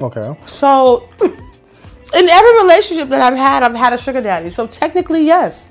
Okay. 0.00 0.36
So 0.46 1.08
in 1.20 2.28
every 2.28 2.56
relationship 2.62 3.08
that 3.08 3.20
I've 3.20 3.36
had, 3.36 3.64
I've 3.64 3.74
had 3.74 3.92
a 3.92 3.98
sugar 3.98 4.20
daddy. 4.20 4.50
So 4.50 4.68
technically, 4.68 5.24
yes. 5.26 5.68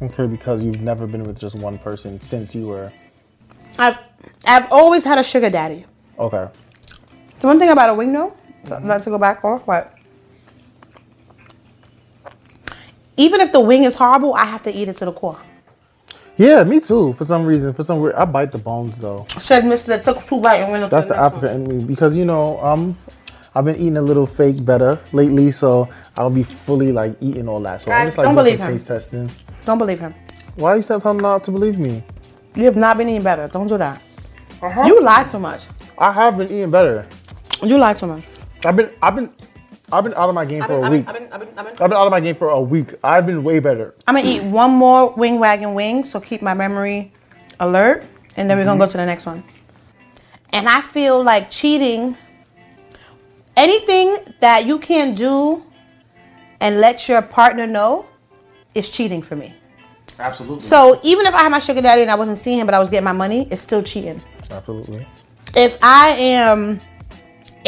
Okay, 0.00 0.28
because 0.28 0.62
you've 0.62 0.80
never 0.80 1.08
been 1.08 1.24
with 1.24 1.40
just 1.40 1.56
one 1.56 1.76
person 1.78 2.20
since 2.20 2.54
you 2.54 2.68
were. 2.68 2.92
I've 3.80 3.98
I've 4.46 4.70
always 4.70 5.02
had 5.02 5.18
a 5.18 5.24
sugar 5.24 5.50
daddy. 5.50 5.84
Okay. 6.20 6.48
The 7.40 7.46
one 7.46 7.58
thing 7.58 7.70
about 7.70 7.90
a 7.90 7.94
wing 7.94 8.12
though, 8.12 8.32
not 8.80 9.02
to 9.02 9.10
go 9.10 9.18
back 9.18 9.44
off, 9.44 9.66
but 9.66 9.97
even 13.18 13.40
if 13.42 13.52
the 13.52 13.60
wing 13.60 13.84
is 13.84 13.96
horrible, 13.96 14.32
I 14.34 14.46
have 14.46 14.62
to 14.62 14.72
eat 14.72 14.88
it 14.88 14.96
to 14.98 15.04
the 15.04 15.12
core. 15.12 15.38
Yeah, 16.38 16.62
me 16.62 16.78
too. 16.78 17.12
For 17.14 17.24
some 17.24 17.44
reason, 17.44 17.74
for 17.74 17.82
some 17.82 17.98
weird, 17.98 18.14
I 18.14 18.24
bite 18.24 18.52
the 18.52 18.58
bones 18.58 18.96
though. 18.96 19.26
Said 19.40 19.64
Mister 19.66 19.88
that 19.88 20.04
took 20.04 20.24
two 20.24 20.40
bite 20.40 20.58
and 20.58 20.70
went 20.70 20.84
up 20.84 20.90
That's 20.90 21.08
the 21.08 21.14
the 21.14 21.20
African 21.20 21.70
in 21.70 21.78
me 21.78 21.84
because 21.84 22.16
you 22.16 22.24
know, 22.24 22.60
um, 22.62 22.96
I've 23.56 23.64
been 23.64 23.74
eating 23.74 23.96
a 23.96 24.02
little 24.02 24.24
fake 24.24 24.64
better 24.64 25.00
lately, 25.12 25.50
so 25.50 25.88
I 26.16 26.22
don't 26.22 26.32
be 26.34 26.44
fully 26.44 26.92
like 26.92 27.16
eating 27.20 27.48
all 27.48 27.60
that. 27.60 27.80
So 27.80 27.90
I'm 27.90 28.06
just 28.06 28.18
like 28.18 28.26
don't 28.26 28.36
believe 28.36 28.60
him. 28.60 28.70
taste 28.70 28.86
testing. 28.86 29.28
Don't 29.64 29.78
believe 29.78 29.98
him. 29.98 30.14
Why 30.54 30.70
are 30.70 30.76
you 30.76 30.82
still 30.82 31.00
telling 31.00 31.18
not 31.18 31.42
to 31.44 31.50
believe 31.50 31.78
me? 31.78 32.04
You 32.54 32.64
have 32.64 32.76
not 32.76 32.96
been 32.96 33.08
eating 33.08 33.22
better. 33.22 33.48
Don't 33.48 33.66
do 33.66 33.76
that. 33.78 34.00
You 34.62 35.00
lie 35.02 35.24
too 35.24 35.40
much. 35.40 35.66
I 35.98 36.12
have 36.12 36.38
been 36.38 36.46
eating 36.46 36.70
better. 36.70 37.06
You 37.62 37.78
lie 37.78 37.94
too 37.94 38.06
much. 38.06 38.24
I've 38.64 38.76
been, 38.76 38.90
I've 39.02 39.14
been, 39.14 39.32
I've 39.92 40.04
been 40.04 40.14
out 40.14 40.28
of 40.28 40.34
my 40.34 40.44
game 40.44 40.64
for 40.64 40.84
a 40.84 40.90
week. 40.90 41.08
I've 41.08 41.14
been, 41.14 41.32
I've 41.32 41.40
been, 41.40 41.48
I've 41.56 41.64
been. 41.64 41.82
I've 41.82 41.88
been 41.90 41.92
out 41.92 42.06
of 42.06 42.10
my 42.10 42.20
game 42.20 42.34
for 42.34 42.48
a 42.48 42.60
week. 42.60 42.94
I've 43.02 43.26
been 43.26 43.42
way 43.42 43.58
better. 43.58 43.94
I'm 44.06 44.14
gonna 44.14 44.28
eat 44.28 44.42
one 44.42 44.70
more 44.70 45.10
wing 45.14 45.38
wagon 45.38 45.74
wing, 45.74 46.04
so 46.04 46.20
keep 46.20 46.42
my 46.42 46.54
memory 46.54 47.12
alert, 47.60 48.04
and 48.36 48.50
then 48.50 48.58
we're 48.58 48.64
gonna 48.64 48.78
go 48.78 48.84
mm-hmm. 48.84 48.92
to 48.92 48.98
the 48.98 49.06
next 49.06 49.24
one. 49.24 49.42
And 50.52 50.68
I 50.68 50.80
feel 50.80 51.22
like 51.22 51.50
cheating, 51.50 52.16
anything 53.56 54.16
that 54.40 54.66
you 54.66 54.78
can 54.78 55.14
do 55.14 55.64
and 56.60 56.80
let 56.80 57.08
your 57.08 57.22
partner 57.22 57.66
know 57.66 58.06
is 58.74 58.90
cheating 58.90 59.22
for 59.22 59.36
me. 59.36 59.54
Absolutely. 60.18 60.64
So 60.64 61.00
even 61.02 61.26
if 61.26 61.34
I 61.34 61.42
had 61.42 61.50
my 61.50 61.58
sugar 61.60 61.80
daddy 61.80 62.02
and 62.02 62.10
I 62.10 62.14
wasn't 62.14 62.38
seeing 62.38 62.58
him, 62.58 62.66
but 62.66 62.74
I 62.74 62.78
was 62.78 62.90
getting 62.90 63.04
my 63.04 63.12
money, 63.12 63.46
it's 63.50 63.62
still 63.62 63.82
cheating. 63.82 64.20
Absolutely. 64.50 65.06
If 65.54 65.78
I 65.82 66.10
am, 66.10 66.80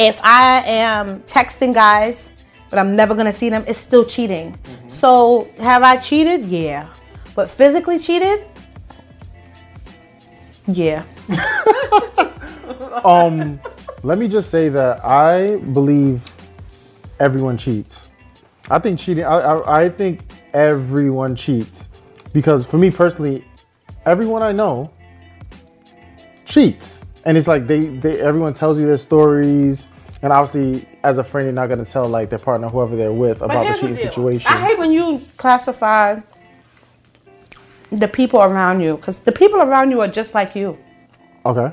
if 0.00 0.18
I 0.24 0.62
am 0.64 1.20
texting 1.24 1.74
guys, 1.74 2.32
but 2.70 2.78
I'm 2.78 2.96
never 2.96 3.14
gonna 3.14 3.34
see 3.34 3.50
them, 3.50 3.64
it's 3.66 3.78
still 3.78 4.04
cheating. 4.04 4.58
So 4.88 5.46
have 5.58 5.82
I 5.82 5.98
cheated? 5.98 6.46
Yeah, 6.46 6.88
but 7.34 7.50
physically 7.50 7.98
cheated? 7.98 8.44
Yeah. 10.66 11.04
Um, 13.04 13.60
let 14.02 14.18
me 14.18 14.28
just 14.28 14.50
say 14.50 14.68
that 14.68 15.04
I 15.04 15.56
believe 15.56 16.22
everyone 17.18 17.56
cheats. 17.56 18.08
I 18.68 18.78
think 18.78 18.98
cheating. 18.98 19.24
I, 19.24 19.38
I, 19.38 19.82
I 19.84 19.88
think 19.88 20.20
everyone 20.52 21.34
cheats 21.34 21.88
because 22.32 22.66
for 22.66 22.78
me 22.78 22.90
personally, 22.90 23.44
everyone 24.06 24.42
I 24.42 24.52
know 24.52 24.90
cheats, 26.44 27.02
and 27.24 27.36
it's 27.38 27.48
like 27.48 27.66
they, 27.66 27.86
they 27.86 28.20
everyone 28.20 28.52
tells 28.54 28.78
you 28.78 28.86
their 28.86 28.96
stories, 28.98 29.86
and 30.22 30.32
obviously 30.32 30.86
as 31.02 31.18
a 31.18 31.24
friend, 31.24 31.46
you're 31.46 31.52
not 31.52 31.68
gonna 31.68 31.84
tell 31.84 32.08
like 32.08 32.30
their 32.30 32.38
partner, 32.38 32.68
whoever 32.68 32.96
they're 32.96 33.12
with, 33.12 33.42
about 33.42 33.66
the 33.66 33.80
cheating 33.80 33.96
situation. 33.96 34.50
I 34.50 34.60
hate 34.60 34.78
when 34.78 34.92
you 34.92 35.22
classify 35.36 36.20
the 37.90 38.08
people 38.08 38.40
around 38.40 38.80
you 38.80 38.96
because 38.96 39.18
the 39.18 39.32
people 39.32 39.60
around 39.60 39.90
you 39.90 40.00
are 40.00 40.08
just 40.08 40.34
like 40.34 40.54
you. 40.54 40.78
okay. 41.44 41.72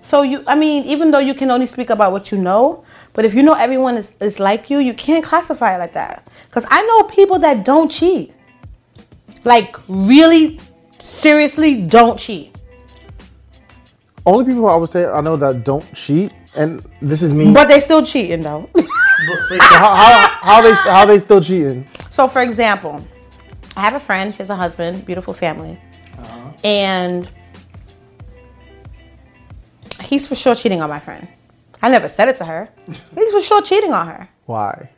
So 0.00 0.22
you, 0.22 0.44
I 0.46 0.54
mean, 0.54 0.84
even 0.84 1.10
though 1.10 1.18
you 1.18 1.34
can 1.34 1.50
only 1.50 1.66
speak 1.66 1.90
about 1.90 2.12
what 2.12 2.30
you 2.30 2.38
know, 2.38 2.84
but 3.12 3.24
if 3.24 3.34
you 3.34 3.42
know 3.42 3.54
everyone 3.54 3.96
is, 3.96 4.14
is 4.20 4.38
like 4.38 4.70
you, 4.70 4.78
you 4.78 4.94
can't 4.94 5.24
classify 5.24 5.74
it 5.74 5.78
like 5.78 5.92
that. 5.94 6.26
Because 6.46 6.64
I 6.70 6.82
know 6.82 7.02
people 7.02 7.38
that 7.40 7.64
don't 7.64 7.90
cheat, 7.90 8.32
like 9.44 9.76
really, 9.88 10.60
seriously, 10.98 11.82
don't 11.82 12.18
cheat. 12.18 12.54
Only 14.24 14.44
people 14.44 14.68
I 14.68 14.76
would 14.76 14.90
say 14.90 15.04
I 15.04 15.20
know 15.20 15.36
that 15.36 15.64
don't 15.64 15.84
cheat, 15.94 16.32
and 16.58 16.84
this 17.00 17.22
is 17.22 17.32
me. 17.32 17.52
But 17.54 17.68
they 17.68 17.80
still 17.80 18.04
cheating 18.04 18.42
though. 18.42 18.68
how, 19.60 19.94
how, 19.94 20.28
how 20.42 20.62
they 20.62 20.74
how 20.74 21.06
they 21.06 21.18
still 21.18 21.40
cheating? 21.40 21.86
so, 22.10 22.28
for 22.28 22.42
example, 22.42 23.02
I 23.76 23.80
have 23.80 23.94
a 23.94 24.00
friend. 24.00 24.32
She 24.32 24.38
has 24.38 24.50
a 24.50 24.56
husband, 24.56 25.06
beautiful 25.06 25.32
family, 25.32 25.80
uh-huh. 26.18 26.52
and 26.64 27.30
he's 30.02 30.26
for 30.26 30.34
sure 30.34 30.54
cheating 30.54 30.82
on 30.82 30.90
my 30.90 31.00
friend. 31.00 31.26
I 31.80 31.88
never 31.88 32.08
said 32.08 32.28
it 32.28 32.36
to 32.36 32.44
her. 32.44 32.68
He's 33.14 33.32
for 33.32 33.40
sure 33.40 33.62
cheating 33.62 33.92
on 33.92 34.08
her. 34.08 34.28
Why? 34.46 34.90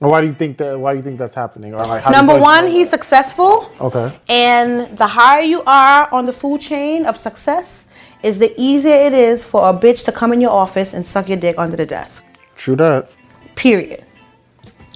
Why 0.00 0.20
do 0.20 0.26
you 0.26 0.34
think 0.34 0.58
that? 0.58 0.78
Why 0.78 0.92
do 0.92 0.98
you 0.98 1.04
think 1.04 1.18
that's 1.18 1.34
happening? 1.34 1.74
Or 1.74 1.86
like, 1.86 2.10
Number 2.10 2.36
one, 2.36 2.66
he's 2.66 2.90
successful. 2.90 3.70
Okay. 3.80 4.12
And 4.28 4.98
the 4.98 5.06
higher 5.06 5.42
you 5.42 5.62
are 5.64 6.12
on 6.12 6.26
the 6.26 6.32
food 6.32 6.60
chain 6.60 7.06
of 7.06 7.16
success 7.16 7.81
is 8.22 8.38
the 8.38 8.54
easier 8.56 8.94
it 8.94 9.12
is 9.12 9.44
for 9.44 9.68
a 9.68 9.72
bitch 9.72 10.04
to 10.04 10.12
come 10.12 10.32
in 10.32 10.40
your 10.40 10.50
office 10.50 10.94
and 10.94 11.04
suck 11.06 11.28
your 11.28 11.38
dick 11.38 11.56
under 11.58 11.76
the 11.76 11.86
desk. 11.86 12.24
True 12.56 12.76
that. 12.76 13.10
Period. 13.56 14.04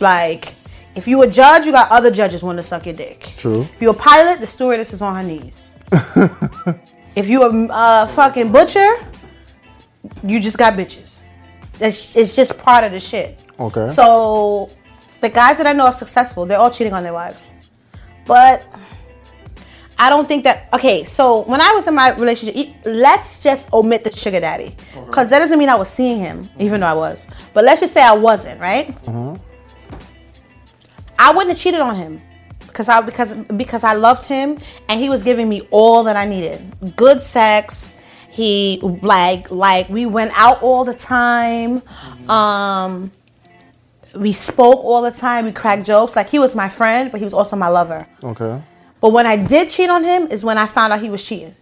Like, 0.00 0.54
if 0.94 1.08
you 1.08 1.20
a 1.22 1.30
judge, 1.30 1.66
you 1.66 1.72
got 1.72 1.90
other 1.90 2.10
judges 2.10 2.42
want 2.42 2.58
to 2.58 2.62
suck 2.62 2.86
your 2.86 2.94
dick. 2.94 3.34
True. 3.36 3.62
If 3.62 3.82
you 3.82 3.90
a 3.90 3.94
pilot, 3.94 4.40
the 4.40 4.46
stewardess 4.46 4.92
is 4.92 5.02
on 5.02 5.16
her 5.16 5.22
knees. 5.22 5.74
if 7.16 7.28
you 7.28 7.42
a 7.42 7.68
uh, 7.68 8.06
fucking 8.06 8.52
butcher, 8.52 9.04
you 10.22 10.40
just 10.40 10.58
got 10.58 10.74
bitches. 10.74 11.22
It's, 11.80 12.16
it's 12.16 12.34
just 12.36 12.58
part 12.58 12.84
of 12.84 12.92
the 12.92 13.00
shit. 13.00 13.38
Okay. 13.58 13.88
So, 13.88 14.70
the 15.20 15.28
guys 15.28 15.58
that 15.58 15.66
I 15.66 15.72
know 15.72 15.86
are 15.86 15.92
successful, 15.92 16.46
they're 16.46 16.58
all 16.58 16.70
cheating 16.70 16.92
on 16.92 17.02
their 17.02 17.12
wives. 17.12 17.50
But 18.26 18.66
I 19.98 20.10
don't 20.10 20.28
think 20.28 20.44
that. 20.44 20.68
Okay, 20.74 21.04
so 21.04 21.42
when 21.44 21.60
I 21.60 21.72
was 21.72 21.86
in 21.86 21.94
my 21.94 22.14
relationship, 22.14 22.74
let's 22.84 23.42
just 23.42 23.72
omit 23.72 24.04
the 24.04 24.14
sugar 24.14 24.40
daddy, 24.40 24.74
because 25.06 25.30
that 25.30 25.38
doesn't 25.38 25.58
mean 25.58 25.68
I 25.70 25.74
was 25.76 25.88
seeing 25.88 26.18
him, 26.18 26.48
even 26.58 26.80
though 26.80 26.86
I 26.88 26.94
was. 26.94 27.26
But 27.54 27.64
let's 27.64 27.80
just 27.80 27.94
say 27.94 28.02
I 28.02 28.12
wasn't, 28.14 28.60
right? 28.60 28.94
I 31.18 31.30
wouldn't 31.30 31.48
have 31.48 31.58
cheated 31.58 31.80
on 31.80 31.96
him 31.96 32.20
because 32.66 32.90
I 32.90 33.00
because 33.00 33.32
because 33.56 33.84
I 33.84 33.94
loved 33.94 34.26
him 34.26 34.58
and 34.88 35.00
he 35.00 35.08
was 35.08 35.22
giving 35.22 35.48
me 35.48 35.62
all 35.70 36.04
that 36.04 36.14
I 36.16 36.26
needed. 36.26 36.60
Good 36.94 37.22
sex. 37.22 37.90
He 38.28 38.78
like 39.00 39.50
like 39.50 39.88
we 39.88 40.04
went 40.04 40.32
out 40.36 40.62
all 40.62 40.84
the 40.84 40.92
time. 40.92 41.82
Um 42.28 43.10
we 44.14 44.32
spoke 44.32 44.84
all 44.84 45.00
the 45.00 45.10
time. 45.10 45.46
We 45.46 45.52
cracked 45.52 45.86
jokes. 45.86 46.16
Like 46.16 46.28
he 46.28 46.38
was 46.38 46.54
my 46.54 46.68
friend, 46.68 47.10
but 47.10 47.18
he 47.18 47.24
was 47.24 47.32
also 47.32 47.56
my 47.56 47.68
lover. 47.68 48.06
Okay. 48.22 48.62
But 49.00 49.10
when 49.10 49.26
I 49.26 49.36
did 49.36 49.70
cheat 49.70 49.90
on 49.90 50.04
him 50.04 50.28
is 50.28 50.44
when 50.44 50.58
I 50.58 50.66
found 50.66 50.92
out 50.92 51.00
he 51.00 51.10
was 51.10 51.24
cheating. 51.24 51.54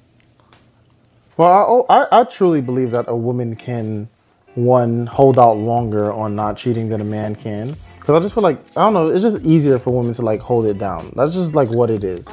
Well, 1.37 1.51
I, 1.51 1.63
oh, 1.63 1.87
I, 1.89 2.21
I 2.21 2.25
truly 2.25 2.61
believe 2.61 2.93
that 2.93 3.07
a 3.09 3.17
woman 3.17 3.57
can, 3.57 4.09
one, 4.55 5.07
hold 5.07 5.39
out 5.39 5.57
longer 5.57 6.13
on 6.13 6.37
not 6.37 6.57
cheating 6.57 6.89
than 6.89 7.01
a 7.01 7.05
man 7.05 7.35
can. 7.35 7.75
Because 7.99 8.21
I 8.21 8.23
just 8.23 8.35
feel 8.35 8.43
like, 8.43 8.59
I 8.77 8.83
don't 8.83 8.93
know, 8.93 9.09
it's 9.09 9.23
just 9.23 9.45
easier 9.45 9.79
for 9.79 9.91
women 9.91 10.15
to 10.15 10.23
like 10.23 10.41
hold 10.41 10.67
it 10.67 10.79
down. 10.79 11.13
That's 11.17 11.33
just 11.33 11.55
like 11.55 11.71
what 11.71 11.91
it 11.91 12.05
is. 12.05 12.29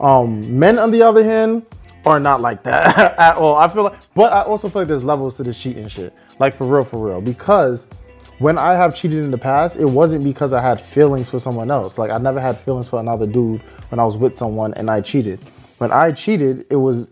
Um, 0.00 0.58
men, 0.58 0.78
on 0.78 0.90
the 0.92 1.02
other 1.02 1.24
hand, 1.24 1.66
are 2.06 2.20
not 2.20 2.40
like 2.40 2.62
that 2.62 2.96
at 3.18 3.36
all. 3.36 3.56
I 3.56 3.68
feel 3.68 3.82
like, 3.84 3.94
but 4.14 4.32
I 4.32 4.42
also 4.42 4.68
feel 4.68 4.82
like 4.82 4.88
there's 4.88 5.04
levels 5.04 5.36
to 5.36 5.42
the 5.42 5.52
cheating 5.52 5.88
shit. 5.88 6.14
Like 6.38 6.56
for 6.56 6.66
real, 6.66 6.84
for 6.84 7.04
real. 7.04 7.20
Because 7.20 7.86
when 8.38 8.56
I 8.56 8.74
have 8.74 8.94
cheated 8.94 9.24
in 9.24 9.30
the 9.30 9.38
past, 9.38 9.76
it 9.76 9.84
wasn't 9.84 10.22
because 10.24 10.52
I 10.52 10.62
had 10.62 10.80
feelings 10.80 11.28
for 11.28 11.40
someone 11.40 11.70
else. 11.70 11.98
Like 11.98 12.10
I 12.10 12.18
never 12.18 12.40
had 12.40 12.58
feelings 12.58 12.88
for 12.88 13.00
another 13.00 13.26
dude 13.26 13.60
when 13.90 13.98
I 13.98 14.04
was 14.04 14.16
with 14.16 14.36
someone 14.36 14.74
and 14.74 14.90
I 14.90 15.00
cheated. 15.00 15.40
When 15.78 15.92
I 15.92 16.12
cheated, 16.12 16.66
it 16.70 16.76
was 16.76 17.08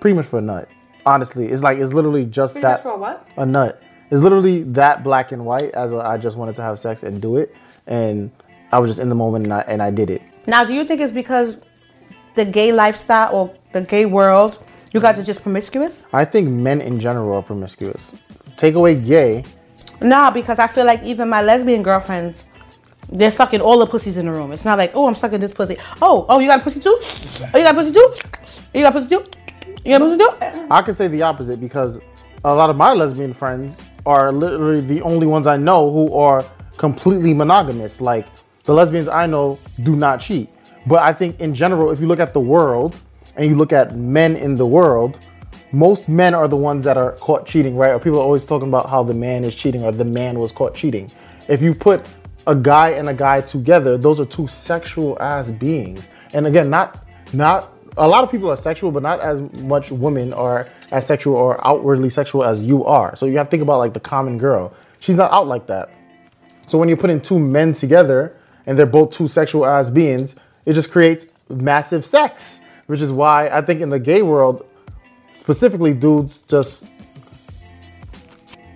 pretty 0.00 0.14
much 0.14 0.26
for 0.26 0.38
a 0.38 0.42
nut. 0.42 0.68
Honestly, 1.04 1.46
it's 1.46 1.62
like 1.62 1.78
it's 1.78 1.92
literally 1.92 2.24
just 2.24 2.54
that 2.54 2.84
what? 2.84 3.28
a 3.36 3.46
nut. 3.46 3.82
It's 4.10 4.22
literally 4.22 4.62
that 4.64 5.04
black 5.04 5.32
and 5.32 5.44
white. 5.44 5.70
As 5.72 5.92
a, 5.92 5.96
I 5.96 6.16
just 6.16 6.36
wanted 6.36 6.54
to 6.56 6.62
have 6.62 6.78
sex 6.78 7.02
and 7.02 7.20
do 7.20 7.36
it, 7.36 7.54
and 7.86 8.30
I 8.72 8.78
was 8.78 8.90
just 8.90 9.00
in 9.00 9.08
the 9.08 9.14
moment 9.14 9.44
and 9.44 9.54
I, 9.54 9.60
and 9.60 9.82
I 9.82 9.90
did 9.90 10.10
it. 10.10 10.22
Now, 10.46 10.64
do 10.64 10.74
you 10.74 10.84
think 10.84 11.00
it's 11.00 11.12
because 11.12 11.58
the 12.34 12.44
gay 12.44 12.72
lifestyle 12.72 13.34
or 13.34 13.54
the 13.72 13.82
gay 13.82 14.06
world, 14.06 14.62
you 14.92 15.00
guys 15.00 15.18
are 15.18 15.24
just 15.24 15.42
promiscuous? 15.42 16.04
I 16.12 16.24
think 16.24 16.48
men 16.48 16.80
in 16.80 16.98
general 16.98 17.36
are 17.36 17.42
promiscuous. 17.42 18.12
Take 18.56 18.74
away 18.74 18.94
gay, 18.94 19.44
No, 20.00 20.30
because 20.30 20.58
I 20.58 20.66
feel 20.66 20.84
like 20.84 21.02
even 21.02 21.28
my 21.28 21.42
lesbian 21.42 21.82
girlfriends, 21.82 22.44
they're 23.10 23.30
sucking 23.30 23.60
all 23.60 23.78
the 23.78 23.86
pussies 23.86 24.16
in 24.16 24.26
the 24.26 24.32
room. 24.32 24.52
It's 24.52 24.64
not 24.64 24.78
like, 24.78 24.92
oh, 24.94 25.06
I'm 25.06 25.14
sucking 25.14 25.40
this 25.40 25.52
pussy. 25.52 25.76
Oh, 26.02 26.26
oh, 26.28 26.38
you 26.38 26.48
got 26.48 26.60
a 26.60 26.62
pussy 26.62 26.80
too? 26.80 26.96
Oh, 27.00 27.58
you 27.58 27.64
got 27.64 27.74
a 27.74 27.78
pussy 27.78 27.92
too? 27.92 28.14
You 28.74 28.82
got 28.82 28.94
a 28.94 28.98
pussy 28.98 29.08
too? 29.08 29.24
You 29.84 29.98
got 29.98 30.02
a 30.02 30.04
pussy 30.04 30.18
too? 30.18 30.66
I 30.70 30.82
could 30.82 30.96
say 30.96 31.08
the 31.08 31.22
opposite 31.22 31.60
because 31.60 31.98
a 32.44 32.54
lot 32.54 32.70
of 32.70 32.76
my 32.76 32.92
lesbian 32.92 33.32
friends 33.32 33.76
are 34.04 34.32
literally 34.32 34.80
the 34.80 35.00
only 35.02 35.26
ones 35.26 35.46
I 35.46 35.56
know 35.56 35.90
who 35.90 36.12
are 36.14 36.44
completely 36.76 37.32
monogamous. 37.32 38.00
Like 38.00 38.26
the 38.64 38.74
lesbians 38.74 39.08
I 39.08 39.26
know 39.26 39.58
do 39.82 39.96
not 39.96 40.20
cheat. 40.20 40.48
But 40.86 41.00
I 41.00 41.12
think 41.12 41.40
in 41.40 41.54
general, 41.54 41.90
if 41.90 42.00
you 42.00 42.06
look 42.06 42.20
at 42.20 42.32
the 42.32 42.40
world 42.40 42.96
and 43.36 43.48
you 43.48 43.56
look 43.56 43.72
at 43.72 43.96
men 43.96 44.36
in 44.36 44.56
the 44.56 44.66
world, 44.66 45.18
most 45.76 46.08
men 46.08 46.32
are 46.32 46.48
the 46.48 46.56
ones 46.56 46.84
that 46.84 46.96
are 46.96 47.12
caught 47.12 47.46
cheating, 47.46 47.76
right? 47.76 47.90
Or 47.90 47.98
people 47.98 48.18
are 48.18 48.22
always 48.22 48.46
talking 48.46 48.68
about 48.68 48.88
how 48.88 49.02
the 49.02 49.12
man 49.12 49.44
is 49.44 49.54
cheating 49.54 49.84
or 49.84 49.92
the 49.92 50.06
man 50.06 50.38
was 50.38 50.50
caught 50.50 50.74
cheating. 50.74 51.10
If 51.48 51.60
you 51.60 51.74
put 51.74 52.06
a 52.46 52.54
guy 52.54 52.90
and 52.90 53.10
a 53.10 53.14
guy 53.14 53.42
together, 53.42 53.98
those 53.98 54.18
are 54.18 54.24
two 54.24 54.46
sexual 54.46 55.20
ass 55.20 55.50
beings. 55.50 56.08
And 56.32 56.46
again, 56.46 56.70
not 56.70 57.04
not 57.34 57.74
a 57.98 58.08
lot 58.08 58.24
of 58.24 58.30
people 58.30 58.50
are 58.50 58.56
sexual, 58.56 58.90
but 58.90 59.02
not 59.02 59.20
as 59.20 59.42
much 59.62 59.90
women 59.90 60.32
are 60.32 60.66
as 60.92 61.06
sexual 61.06 61.36
or 61.36 61.64
outwardly 61.66 62.08
sexual 62.08 62.42
as 62.42 62.62
you 62.62 62.84
are. 62.86 63.14
So 63.14 63.26
you 63.26 63.36
have 63.36 63.48
to 63.48 63.50
think 63.50 63.62
about 63.62 63.76
like 63.78 63.92
the 63.92 64.00
common 64.00 64.38
girl. 64.38 64.72
She's 65.00 65.16
not 65.16 65.30
out 65.30 65.46
like 65.46 65.66
that. 65.66 65.90
So 66.66 66.78
when 66.78 66.88
you're 66.88 66.96
putting 66.96 67.20
two 67.20 67.38
men 67.38 67.74
together 67.74 68.34
and 68.64 68.78
they're 68.78 68.86
both 68.86 69.10
two 69.10 69.28
sexual 69.28 69.66
ass 69.66 69.90
beings, 69.90 70.36
it 70.64 70.72
just 70.72 70.90
creates 70.90 71.26
massive 71.50 72.02
sex, 72.02 72.60
which 72.86 73.02
is 73.02 73.12
why 73.12 73.48
I 73.50 73.60
think 73.60 73.82
in 73.82 73.90
the 73.90 74.00
gay 74.00 74.22
world, 74.22 74.66
specifically 75.36 75.94
dudes 75.94 76.42
just 76.42 76.86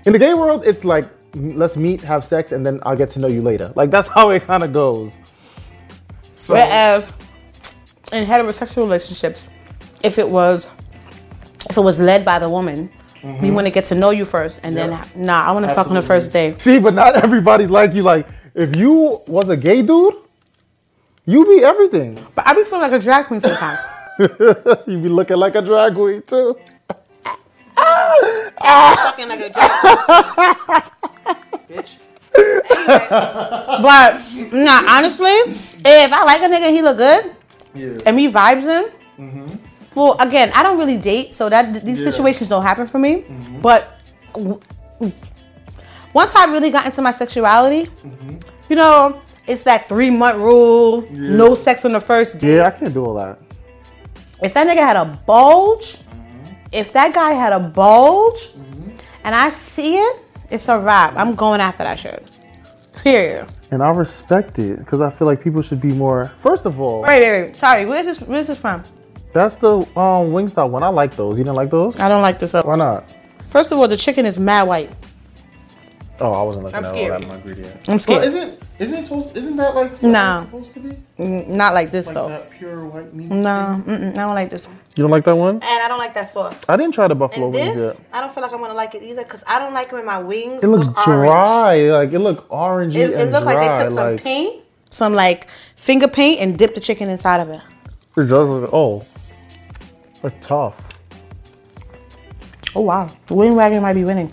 in 0.06 0.12
the 0.12 0.18
gay 0.18 0.34
world, 0.34 0.64
it's 0.64 0.84
like 0.84 1.04
let's 1.34 1.76
meet, 1.76 2.00
have 2.00 2.24
sex, 2.24 2.52
and 2.52 2.64
then 2.64 2.80
I'll 2.84 2.96
get 2.96 3.10
to 3.10 3.18
know 3.20 3.28
you 3.28 3.42
later. 3.42 3.72
Like 3.74 3.90
that's 3.90 4.08
how 4.16 4.30
it 4.30 4.42
kind 4.42 4.62
of 4.62 4.72
goes. 4.72 5.20
So 6.36 6.54
Whereas 6.54 7.12
in 8.12 8.26
heterosexual 8.26 8.78
relationships, 8.78 9.50
if 10.02 10.18
it 10.18 10.28
was 10.28 10.70
if 11.68 11.76
it 11.76 11.80
was 11.80 12.00
led 12.00 12.24
by 12.24 12.38
the 12.38 12.48
woman, 12.48 12.90
we 13.22 13.28
mm-hmm. 13.28 13.54
want 13.54 13.66
to 13.66 13.70
get 13.70 13.84
to 13.86 13.94
know 13.94 14.10
you 14.10 14.24
first, 14.24 14.60
and 14.62 14.76
then 14.76 14.90
nah, 15.14 15.44
I 15.44 15.52
want 15.52 15.66
to 15.66 15.74
fuck 15.74 15.88
on 15.88 15.94
the 15.94 16.02
first 16.02 16.30
day. 16.30 16.54
see, 16.58 16.80
but 16.80 16.94
not 16.94 17.16
everybody's 17.16 17.70
like 17.70 17.94
you. 17.94 18.02
Like 18.02 18.26
if 18.54 18.76
you 18.76 19.20
was 19.26 19.48
a 19.48 19.56
gay 19.56 19.82
dude, 19.82 20.14
you 21.26 21.44
be 21.44 21.62
everything. 21.62 22.18
But 22.34 22.46
I 22.46 22.54
be 22.54 22.64
feeling 22.64 22.90
like 22.90 22.92
a 22.92 22.98
drag 22.98 23.26
queen 23.26 23.40
sometimes. 23.40 23.78
you 24.86 24.98
be 24.98 25.08
looking 25.08 25.38
like 25.38 25.54
a 25.54 25.62
drag 25.62 25.94
queen 25.94 26.22
too. 26.22 26.56
fucking 27.74 29.28
like 29.28 29.40
a 29.40 29.48
drag 29.48 29.70
queen, 29.80 31.36
bitch. 31.68 31.96
But 33.80 34.20
nah, 34.52 34.82
honestly, 34.96 35.32
if 35.32 36.12
I 36.12 36.24
like 36.24 36.42
a 36.42 36.48
nigga, 36.48 36.68
and 36.68 36.76
he 36.76 36.82
look 36.82 36.98
good, 36.98 37.34
and 38.06 38.16
we 38.16 38.30
vibes 38.30 38.64
him. 38.64 38.90
Mm-hmm. 39.18 39.56
Well, 39.94 40.16
again, 40.20 40.52
I 40.54 40.62
don't 40.62 40.78
really 40.78 40.98
date, 40.98 41.32
so 41.32 41.48
that 41.48 41.84
these 41.84 42.04
situations 42.04 42.48
don't 42.50 42.62
happen 42.62 42.86
for 42.86 42.98
me. 42.98 43.22
Mm-hmm. 43.22 43.60
But 43.60 44.00
w- 44.34 44.60
once 46.12 46.34
I 46.34 46.44
really 46.44 46.70
got 46.70 46.84
into 46.84 47.00
my 47.00 47.10
sexuality, 47.10 47.86
mm-hmm. 47.86 48.36
you 48.68 48.76
know, 48.76 49.20
it's 49.46 49.62
that 49.62 49.88
three 49.88 50.10
month 50.10 50.36
rule, 50.36 51.08
no 51.10 51.54
sex 51.54 51.84
on 51.84 51.92
the 51.92 52.00
first 52.00 52.38
date. 52.38 52.56
Yeah, 52.56 52.66
I 52.66 52.70
can't 52.70 52.92
do 52.92 53.04
all 53.04 53.14
that. 53.14 53.38
If 54.42 54.54
that 54.54 54.66
nigga 54.66 54.78
had 54.80 54.96
a 54.96 55.04
bulge, 55.26 55.98
if 56.72 56.92
that 56.92 57.14
guy 57.14 57.32
had 57.32 57.52
a 57.52 57.60
bulge, 57.60 58.50
and 59.24 59.34
I 59.34 59.50
see 59.50 59.96
it, 59.96 60.18
it's 60.50 60.68
a 60.68 60.78
wrap. 60.78 61.14
I'm 61.16 61.34
going 61.34 61.60
after 61.60 61.82
that 61.84 61.98
shit. 61.98 62.30
Period. 63.02 63.46
And 63.70 63.82
I 63.82 63.90
respect 63.90 64.58
it 64.58 64.78
because 64.78 65.00
I 65.00 65.10
feel 65.10 65.26
like 65.26 65.42
people 65.42 65.62
should 65.62 65.80
be 65.80 65.92
more. 65.92 66.28
First 66.38 66.64
of 66.66 66.80
all, 66.80 67.02
Wait, 67.02 67.20
wait, 67.20 67.42
wait. 67.46 67.56
Sorry, 67.56 67.86
where's 67.86 68.06
this? 68.06 68.20
Where's 68.20 68.46
this 68.46 68.58
from? 68.58 68.82
that's 69.32 69.54
the 69.56 69.78
um 69.96 70.32
Wingstop 70.34 70.70
one. 70.70 70.82
I 70.82 70.88
like 70.88 71.14
those. 71.14 71.38
You 71.38 71.44
didn't 71.44 71.56
like 71.56 71.70
those? 71.70 71.98
I 72.00 72.08
don't 72.08 72.22
like 72.22 72.38
this. 72.40 72.54
Up. 72.54 72.66
Why 72.66 72.76
not? 72.76 73.08
First 73.46 73.70
of 73.72 73.78
all, 73.78 73.86
the 73.88 73.96
chicken 73.96 74.26
is 74.26 74.38
mad 74.38 74.64
white. 74.66 74.90
Oh, 76.22 76.32
I 76.32 76.42
wasn't 76.42 76.64
looking 76.64 76.76
I'm 76.76 76.84
at 76.84 76.88
scared. 76.90 77.12
all 77.12 77.20
that 77.20 77.34
ingredient. 77.36 77.88
I'm 77.88 77.98
scared. 77.98 78.18
Well, 78.18 78.28
isn't 78.28 78.62
isn't 78.78 78.98
it 78.98 79.02
supposed? 79.04 79.36
Isn't 79.36 79.56
that 79.56 79.74
like 79.74 79.96
something 79.96 80.12
Nah. 80.12 80.36
it's 80.36 80.44
supposed 80.46 80.74
to 80.74 80.80
be? 80.80 80.88
Mm, 81.18 81.48
Not 81.48 81.72
like 81.72 81.90
this 81.90 82.06
Like 82.06 82.14
though. 82.14 82.28
that 82.28 82.50
pure 82.50 82.84
white 82.84 83.14
meat. 83.14 83.30
No, 83.30 83.82
mm-mm, 83.86 84.10
I 84.12 84.16
don't 84.26 84.34
like 84.34 84.50
this. 84.50 84.66
You 84.96 85.02
don't 85.04 85.10
like 85.10 85.24
that 85.24 85.36
one? 85.36 85.54
And 85.56 85.64
I 85.64 85.88
don't 85.88 85.98
like 85.98 86.12
that 86.14 86.28
sauce. 86.28 86.56
I 86.68 86.76
didn't 86.76 86.92
try 86.92 87.08
the 87.08 87.14
buffalo 87.14 87.46
And 87.46 87.54
wings 87.54 87.74
this, 87.76 87.98
yet. 87.98 88.06
I 88.12 88.20
don't 88.20 88.32
feel 88.34 88.42
like 88.42 88.52
I'm 88.52 88.60
gonna 88.60 88.74
like 88.74 88.94
it 88.94 89.02
either 89.02 89.22
because 89.22 89.42
I 89.46 89.58
don't 89.58 89.72
like 89.72 89.90
them 89.90 90.00
in 90.00 90.04
my 90.06 90.18
wings. 90.18 90.62
It 90.62 90.66
looks 90.68 90.86
look 90.88 91.08
orange. 91.08 91.26
dry. 91.30 91.76
Like 91.90 92.12
it 92.12 92.18
look 92.18 92.46
orangey 92.50 92.96
It, 92.96 93.10
it 93.10 93.14
and 93.16 93.32
looked 93.32 93.44
dry. 93.44 93.54
like 93.54 93.78
they 93.78 93.84
took 93.84 93.94
some 93.94 94.12
like, 94.12 94.22
paint, 94.22 94.62
some 94.90 95.14
like 95.14 95.48
finger 95.76 96.08
paint, 96.08 96.40
and 96.42 96.58
dipped 96.58 96.74
the 96.74 96.80
chicken 96.80 97.08
inside 97.08 97.40
of 97.40 97.48
it. 97.48 97.60
It 98.18 98.24
does 98.24 98.30
look. 98.48 98.70
Oh, 98.74 99.06
it's 100.22 100.46
tough. 100.46 100.74
Oh 102.76 102.82
wow, 102.82 103.10
the 103.26 103.34
wing 103.34 103.54
wagon 103.56 103.80
might 103.82 103.94
be 103.94 104.04
winning. 104.04 104.30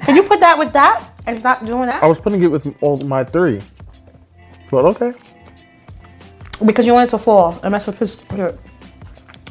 Can 0.00 0.16
you 0.16 0.22
put 0.22 0.40
that 0.40 0.58
with 0.58 0.72
that 0.72 1.04
and 1.26 1.38
stop 1.38 1.64
doing 1.64 1.86
that? 1.86 2.02
I 2.02 2.06
was 2.06 2.18
putting 2.18 2.42
it 2.42 2.50
with 2.50 2.66
all 2.80 2.96
my 2.98 3.24
three, 3.24 3.60
but 4.70 4.84
okay. 4.86 5.12
Because 6.64 6.86
you 6.86 6.92
want 6.92 7.08
it 7.08 7.10
to 7.10 7.18
fall 7.18 7.58
and 7.62 7.72
mess 7.72 7.86
with. 7.86 8.30
Here. 8.30 8.56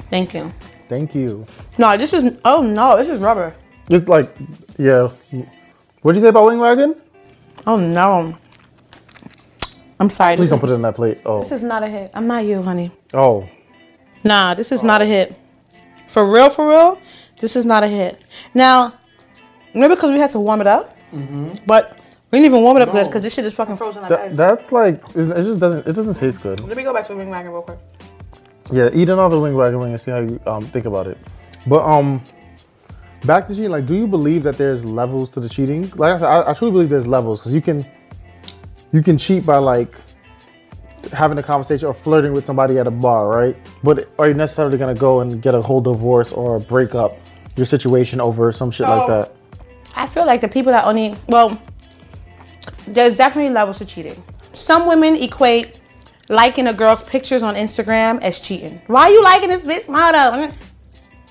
Thank 0.09 0.33
you. 0.33 0.51
Thank 0.87 1.15
you. 1.15 1.45
No, 1.77 1.97
this 1.97 2.13
is. 2.13 2.37
Oh 2.45 2.61
no, 2.61 2.97
this 2.97 3.09
is 3.09 3.19
rubber. 3.19 3.55
It's 3.89 4.07
like, 4.07 4.35
yeah. 4.77 5.09
What'd 6.01 6.17
you 6.17 6.21
say 6.21 6.29
about 6.29 6.45
Wing 6.45 6.59
Wagon? 6.59 6.95
Oh 7.67 7.77
no. 7.77 8.37
I'm 9.99 10.09
sorry. 10.09 10.35
Please 10.35 10.49
don't 10.49 10.57
is, 10.57 10.61
put 10.61 10.69
it 10.69 10.73
in 10.73 10.81
that 10.81 10.95
plate. 10.95 11.19
Oh, 11.25 11.39
this 11.39 11.51
is 11.51 11.63
not 11.63 11.83
a 11.83 11.87
hit. 11.87 12.11
I'm 12.13 12.27
not 12.27 12.45
you, 12.45 12.61
honey. 12.61 12.91
oh. 13.13 13.47
Nah, 14.23 14.55
this 14.55 14.71
is 14.71 14.83
not 14.83 15.01
a 15.01 15.05
oh. 15.05 15.07
hit. 15.07 15.37
For 16.07 16.29
real, 16.29 16.49
for 16.49 16.69
real, 16.69 17.01
This 17.41 17.55
is 17.55 17.65
not 17.65 17.83
a 17.83 17.87
hit. 17.87 18.21
Now, 18.53 18.93
maybe 19.75 19.93
because 19.95 20.11
we 20.11 20.19
had 20.19 20.29
to 20.31 20.39
warm 20.39 20.61
it 20.61 20.67
up, 20.67 20.95
but 21.65 21.99
we 22.31 22.39
didn't 22.39 22.45
even 22.45 22.61
warm 22.63 22.77
it 22.77 22.81
up 22.83 22.91
good 22.91 23.03
No. 23.03 23.07
because 23.07 23.21
this 23.21 23.33
shit 23.33 23.45
is 23.45 23.53
fucking 23.53 23.75
frozen 23.75 24.01
like 24.01 24.09
That, 24.09 24.19
ice. 24.21 24.35
that's 24.35 24.71
like 24.71 24.95
it 25.15 25.29
it 25.29 25.43
just 25.43 25.59
doesn't 25.59 25.85
it 25.87 25.93
doesn't 25.93 26.15
taste 26.15 26.41
good. 26.41 26.59
Let 26.61 26.75
me 26.77 26.83
go 26.83 26.93
back 26.93 27.03
to 27.07 27.13
the 27.13 27.17
wing 27.17 27.29
wagon 27.29 27.51
real 27.51 27.61
quick. 27.61 27.79
Yeah, 28.71 28.89
eat 28.93 29.09
another 29.09 29.39
wing 29.39 29.53
wagon 29.55 29.79
wing 29.79 29.91
and 29.91 30.01
see 30.01 30.09
how 30.11 30.19
you 30.19 30.39
um, 30.47 30.65
think 30.65 30.85
about 30.87 31.05
it. 31.07 31.17
But 31.67 31.85
um, 31.85 32.19
back 33.23 33.45
to 33.47 33.53
cheating. 33.55 33.69
Like, 33.69 33.85
do 33.85 33.93
you 33.95 34.07
believe 34.07 34.41
that 34.43 34.57
there's 34.57 34.83
levels 34.83 35.29
to 35.31 35.39
the 35.39 35.47
cheating? 35.49 35.91
Like 35.95 36.13
I 36.13 36.17
said, 36.17 36.27
I, 36.27 36.49
I 36.49 36.53
truly 36.55 36.71
believe 36.71 36.89
there's 36.89 37.05
levels 37.07 37.39
because 37.39 37.53
you 37.53 37.61
can 37.61 37.85
you 38.91 39.03
can 39.03 39.17
cheat 39.19 39.45
by 39.45 39.57
like 39.57 39.95
having 41.13 41.37
a 41.37 41.43
conversation 41.43 41.87
or 41.87 41.93
flirting 41.93 42.33
with 42.33 42.45
somebody 42.45 42.79
at 42.79 42.87
a 42.87 42.91
bar, 42.91 43.27
right? 43.29 43.55
But 43.83 44.09
are 44.17 44.27
you 44.27 44.33
necessarily 44.33 44.77
gonna 44.79 44.95
go 44.95 45.19
and 45.21 45.41
get 45.41 45.53
a 45.53 45.61
whole 45.61 45.81
divorce 45.81 46.31
or 46.31 46.59
break 46.59 46.95
up 46.95 47.13
your 47.55 47.67
situation 47.67 48.19
over 48.19 48.51
some 48.51 48.71
shit 48.71 48.87
like 48.87 49.05
that? 49.07 49.34
I 49.95 50.07
feel 50.07 50.25
like 50.25 50.41
the 50.41 50.47
people 50.47 50.71
that 50.71 50.85
only 50.85 51.15
well, 51.27 51.59
there's 52.87 53.17
definitely 53.17 53.53
levels 53.53 53.77
to 53.79 53.85
cheating. 53.85 54.21
Some 54.53 54.87
women 54.87 55.15
equate 55.15 55.79
liking 56.29 56.67
a 56.67 56.73
girl's 56.73 57.03
pictures 57.03 57.43
on 57.43 57.55
Instagram 57.55 58.21
as 58.21 58.39
cheating. 58.39 58.81
Why 58.87 59.03
are 59.03 59.11
you 59.11 59.23
liking 59.23 59.49
this 59.49 59.65
bitch 59.65 59.85
photo? 59.85 60.53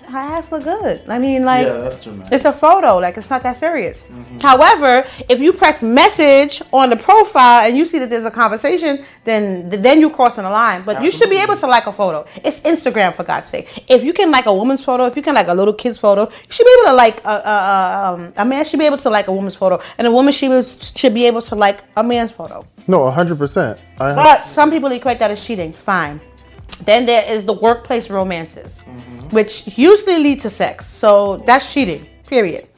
Her 0.06 0.18
ass 0.18 0.52
look 0.52 0.64
good. 0.64 1.02
I 1.08 1.18
mean, 1.18 1.44
like, 1.44 1.66
Yeah, 1.66 1.74
that's 1.78 2.02
true, 2.02 2.20
it's 2.30 2.44
a 2.44 2.52
photo. 2.52 2.98
Like, 2.98 3.16
it's 3.16 3.30
not 3.30 3.42
that 3.42 3.56
serious. 3.56 4.06
Mm-hmm. 4.06 4.38
However, 4.40 5.06
if 5.28 5.40
you 5.40 5.52
press 5.52 5.82
message 5.82 6.62
on 6.72 6.90
the 6.90 6.96
profile 6.96 7.66
and 7.66 7.76
you 7.76 7.84
see 7.84 7.98
that 7.98 8.10
there's 8.10 8.24
a 8.24 8.30
conversation, 8.30 9.04
then 9.24 9.70
then 9.70 10.00
you're 10.00 10.10
crossing 10.10 10.44
the 10.44 10.50
line. 10.50 10.82
But 10.84 11.02
you 11.02 11.10
should 11.10 11.30
be 11.30 11.38
able 11.38 11.56
to 11.56 11.66
like 11.66 11.86
a 11.86 11.92
photo. 11.92 12.26
It's 12.44 12.60
Instagram 12.60 13.12
for 13.14 13.24
God's 13.24 13.48
sake. 13.48 13.84
If 13.88 14.02
you 14.04 14.12
can 14.12 14.30
like 14.30 14.46
a 14.46 14.54
woman's 14.54 14.84
photo, 14.84 15.04
if 15.06 15.16
you 15.16 15.22
can 15.22 15.34
like 15.34 15.48
a 15.48 15.54
little 15.54 15.74
kid's 15.74 15.98
photo, 15.98 16.22
you 16.28 16.50
should 16.50 16.64
be 16.66 16.74
able 16.80 16.90
to 16.90 16.96
like 16.96 17.24
a, 17.24 17.28
a, 17.28 17.54
a, 17.64 18.12
um, 18.14 18.32
a 18.36 18.44
man 18.44 18.64
should 18.64 18.78
be 18.78 18.86
able 18.86 18.98
to 18.98 19.10
like 19.10 19.28
a 19.28 19.32
woman's 19.32 19.56
photo, 19.56 19.80
and 19.98 20.06
a 20.06 20.10
woman 20.12 20.32
should 20.32 20.50
be, 20.50 20.62
should 20.62 21.14
be 21.14 21.26
able 21.26 21.40
to 21.42 21.54
like 21.54 21.82
a 21.96 22.02
man's 22.02 22.32
photo. 22.32 22.66
No, 22.86 23.10
hundred 23.10 23.38
percent. 23.38 23.78
But 23.98 24.46
some 24.46 24.70
people 24.70 24.90
equate 24.92 25.18
that 25.20 25.30
as 25.30 25.44
cheating. 25.44 25.72
Fine. 25.72 26.20
Then 26.84 27.06
there 27.06 27.24
is 27.30 27.44
the 27.44 27.52
workplace 27.52 28.10
romances, 28.10 28.78
mm-hmm. 28.78 29.28
which 29.28 29.78
usually 29.78 30.18
lead 30.18 30.40
to 30.40 30.50
sex. 30.50 30.86
So 30.86 31.38
that's 31.38 31.72
cheating, 31.72 32.06
period. 32.26 32.68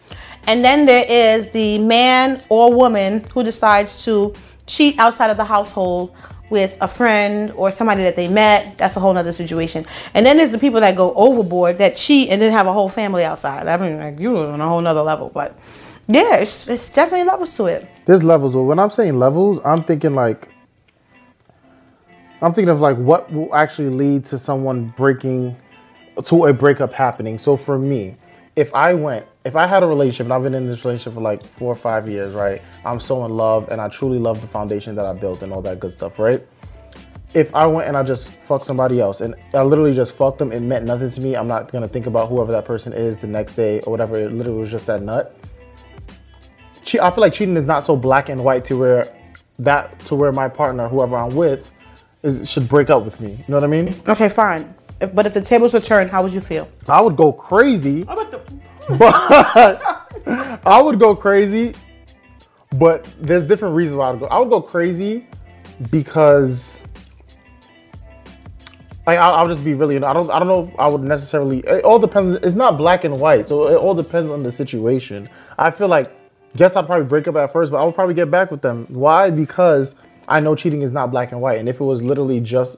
And 0.46 0.64
then 0.64 0.86
there 0.86 1.04
is 1.08 1.50
the 1.50 1.78
man 1.78 2.40
or 2.48 2.72
woman 2.72 3.24
who 3.34 3.42
decides 3.42 4.04
to 4.04 4.32
cheat 4.66 4.98
outside 4.98 5.30
of 5.30 5.36
the 5.36 5.44
household 5.44 6.14
with 6.50 6.76
a 6.80 6.86
friend 6.86 7.50
or 7.56 7.72
somebody 7.72 8.04
that 8.04 8.14
they 8.14 8.28
met. 8.28 8.78
That's 8.78 8.96
a 8.96 9.00
whole 9.00 9.12
nother 9.12 9.32
situation. 9.32 9.84
And 10.14 10.24
then 10.24 10.36
there's 10.36 10.52
the 10.52 10.58
people 10.58 10.80
that 10.80 10.96
go 10.96 11.12
overboard 11.14 11.78
that 11.78 11.96
cheat 11.96 12.30
and 12.30 12.40
then 12.40 12.52
have 12.52 12.68
a 12.68 12.72
whole 12.72 12.88
family 12.88 13.24
outside. 13.24 13.66
I 13.66 13.76
mean, 13.76 13.98
like 13.98 14.20
you're 14.20 14.48
on 14.48 14.60
a 14.60 14.68
whole 14.68 14.80
nother 14.80 15.02
level. 15.02 15.30
But 15.34 15.58
yeah, 16.06 16.36
it's, 16.36 16.68
it's 16.68 16.92
definitely 16.92 17.26
levels 17.26 17.56
to 17.56 17.66
it. 17.66 17.88
There's 18.06 18.22
levels. 18.22 18.54
But 18.54 18.62
when 18.62 18.78
I'm 18.78 18.90
saying 18.90 19.18
levels, 19.18 19.58
I'm 19.64 19.82
thinking 19.82 20.14
like 20.14 20.48
I'm 22.42 22.52
thinking 22.52 22.68
of 22.68 22.80
like 22.80 22.96
what 22.96 23.32
will 23.32 23.54
actually 23.54 23.88
lead 23.88 24.24
to 24.26 24.38
someone 24.38 24.86
breaking 24.96 25.56
to 26.24 26.46
a 26.46 26.52
breakup 26.52 26.92
happening. 26.92 27.38
So 27.38 27.56
for 27.56 27.78
me, 27.78 28.14
if 28.56 28.74
I 28.74 28.94
went, 28.94 29.26
if 29.44 29.56
I 29.56 29.66
had 29.66 29.82
a 29.82 29.86
relationship 29.86 30.26
and 30.26 30.32
I've 30.32 30.42
been 30.42 30.54
in 30.54 30.66
this 30.66 30.84
relationship 30.84 31.14
for 31.14 31.20
like 31.20 31.42
four 31.42 31.72
or 31.72 31.76
five 31.76 32.08
years, 32.08 32.34
right? 32.34 32.62
I'm 32.84 33.00
so 33.00 33.24
in 33.24 33.36
love 33.36 33.68
and 33.70 33.80
I 33.80 33.88
truly 33.88 34.18
love 34.18 34.40
the 34.40 34.46
foundation 34.46 34.94
that 34.96 35.06
I 35.06 35.12
built 35.12 35.42
and 35.42 35.52
all 35.52 35.62
that 35.62 35.80
good 35.80 35.92
stuff, 35.92 36.18
right? 36.18 36.46
If 37.34 37.54
I 37.54 37.66
went 37.66 37.88
and 37.88 37.96
I 37.96 38.02
just 38.02 38.30
fucked 38.30 38.64
somebody 38.64 39.00
else 39.00 39.20
and 39.20 39.34
I 39.52 39.62
literally 39.62 39.94
just 39.94 40.14
fucked 40.14 40.38
them, 40.38 40.52
it 40.52 40.60
meant 40.60 40.86
nothing 40.86 41.10
to 41.10 41.20
me. 41.20 41.36
I'm 41.36 41.48
not 41.48 41.70
gonna 41.70 41.88
think 41.88 42.06
about 42.06 42.28
whoever 42.28 42.50
that 42.52 42.64
person 42.64 42.92
is 42.92 43.18
the 43.18 43.26
next 43.26 43.54
day 43.56 43.80
or 43.80 43.90
whatever. 43.90 44.18
It 44.18 44.32
literally 44.32 44.60
was 44.60 44.70
just 44.70 44.86
that 44.86 45.02
nut. 45.02 45.36
I 46.86 47.10
feel 47.10 47.20
like 47.20 47.32
cheating 47.32 47.56
is 47.56 47.64
not 47.64 47.82
so 47.82 47.96
black 47.96 48.28
and 48.28 48.42
white 48.42 48.64
to 48.66 48.78
where 48.78 49.12
that 49.58 49.98
to 50.00 50.14
where 50.14 50.32
my 50.32 50.48
partner, 50.48 50.88
whoever 50.88 51.16
I'm 51.16 51.34
with, 51.34 51.72
is 52.26 52.50
should 52.50 52.68
break 52.68 52.90
up 52.90 53.04
with 53.04 53.20
me. 53.20 53.30
You 53.30 53.44
know 53.48 53.56
what 53.56 53.64
I 53.64 53.68
mean? 53.68 53.94
Okay, 54.08 54.28
fine. 54.28 54.74
If, 55.00 55.14
but 55.14 55.26
if 55.26 55.34
the 55.34 55.40
tables 55.40 55.74
were 55.74 55.80
turned, 55.80 56.10
how 56.10 56.22
would 56.22 56.32
you 56.32 56.40
feel? 56.40 56.68
I 56.88 57.00
would 57.00 57.16
go 57.16 57.32
crazy, 57.32 58.02
about 58.02 58.30
the 58.30 58.40
but 58.98 60.62
I 60.66 60.80
would 60.82 60.98
go 60.98 61.14
crazy. 61.14 61.74
But 62.72 63.12
there's 63.20 63.44
different 63.44 63.74
reasons 63.74 63.96
why 63.96 64.08
I 64.08 64.10
would 64.10 64.20
go. 64.20 64.26
I 64.26 64.38
would 64.38 64.50
go 64.50 64.60
crazy 64.60 65.26
because 65.90 66.82
like 69.06 69.18
I'll, 69.18 69.34
I'll 69.34 69.48
just 69.48 69.64
be 69.64 69.74
really. 69.74 69.96
I 69.96 70.12
don't. 70.12 70.30
I 70.30 70.38
don't 70.38 70.48
know 70.48 70.64
if 70.64 70.80
I 70.80 70.88
would 70.88 71.02
necessarily. 71.02 71.60
It 71.60 71.84
all 71.84 71.98
depends. 71.98 72.36
It's 72.44 72.56
not 72.56 72.76
black 72.76 73.04
and 73.04 73.20
white, 73.20 73.46
so 73.46 73.68
it 73.68 73.76
all 73.76 73.94
depends 73.94 74.30
on 74.30 74.42
the 74.42 74.50
situation. 74.50 75.28
I 75.58 75.70
feel 75.70 75.86
like, 75.86 76.10
guess 76.56 76.74
I'd 76.74 76.86
probably 76.86 77.06
break 77.06 77.28
up 77.28 77.36
at 77.36 77.52
first, 77.52 77.70
but 77.70 77.78
I 77.78 77.84
would 77.84 77.94
probably 77.94 78.14
get 78.14 78.30
back 78.30 78.50
with 78.50 78.62
them. 78.62 78.86
Why? 78.88 79.30
Because 79.30 79.94
I 80.28 80.40
know 80.40 80.54
cheating 80.54 80.82
is 80.82 80.90
not 80.90 81.10
black 81.10 81.32
and 81.32 81.40
white, 81.40 81.58
and 81.58 81.68
if 81.68 81.80
it 81.80 81.84
was 81.84 82.02
literally 82.02 82.40
just 82.40 82.76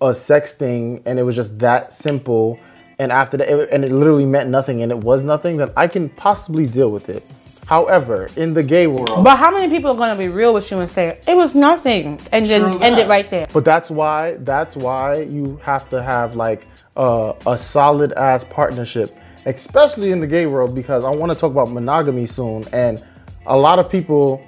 a 0.00 0.14
sex 0.14 0.54
thing 0.54 1.02
and 1.04 1.18
it 1.18 1.22
was 1.22 1.36
just 1.36 1.58
that 1.58 1.92
simple, 1.92 2.58
and 2.98 3.12
after 3.12 3.36
that, 3.36 3.48
it, 3.48 3.68
and 3.70 3.84
it 3.84 3.92
literally 3.92 4.26
meant 4.26 4.50
nothing, 4.50 4.82
and 4.82 4.90
it 4.90 4.98
was 4.98 5.22
nothing, 5.22 5.56
then 5.56 5.70
I 5.76 5.86
can 5.88 6.08
possibly 6.10 6.66
deal 6.66 6.90
with 6.90 7.08
it. 7.08 7.24
However, 7.66 8.28
in 8.36 8.52
the 8.52 8.64
gay 8.64 8.88
world, 8.88 9.22
But 9.22 9.36
how 9.36 9.50
many 9.52 9.72
people 9.72 9.92
are 9.92 9.96
gonna 9.96 10.16
be 10.16 10.28
real 10.28 10.52
with 10.52 10.70
you 10.72 10.80
and 10.80 10.90
say 10.90 11.20
it 11.28 11.36
was 11.36 11.54
nothing 11.54 12.18
and 12.32 12.44
then 12.44 12.72
True 12.72 12.80
end 12.80 12.98
it 12.98 13.06
right 13.06 13.30
there? 13.30 13.46
But 13.52 13.64
that's 13.64 13.90
why 13.92 14.38
that's 14.40 14.74
why 14.76 15.22
you 15.22 15.60
have 15.62 15.88
to 15.90 16.02
have 16.02 16.34
like 16.34 16.66
a, 16.96 17.34
a 17.46 17.56
solid 17.56 18.12
ass 18.14 18.42
partnership, 18.42 19.16
especially 19.46 20.10
in 20.10 20.18
the 20.18 20.26
gay 20.26 20.46
world, 20.46 20.74
because 20.74 21.04
I 21.04 21.10
want 21.10 21.30
to 21.30 21.38
talk 21.38 21.52
about 21.52 21.70
monogamy 21.70 22.26
soon. 22.26 22.64
And 22.72 23.04
a 23.46 23.56
lot 23.56 23.78
of 23.78 23.88
people, 23.88 24.44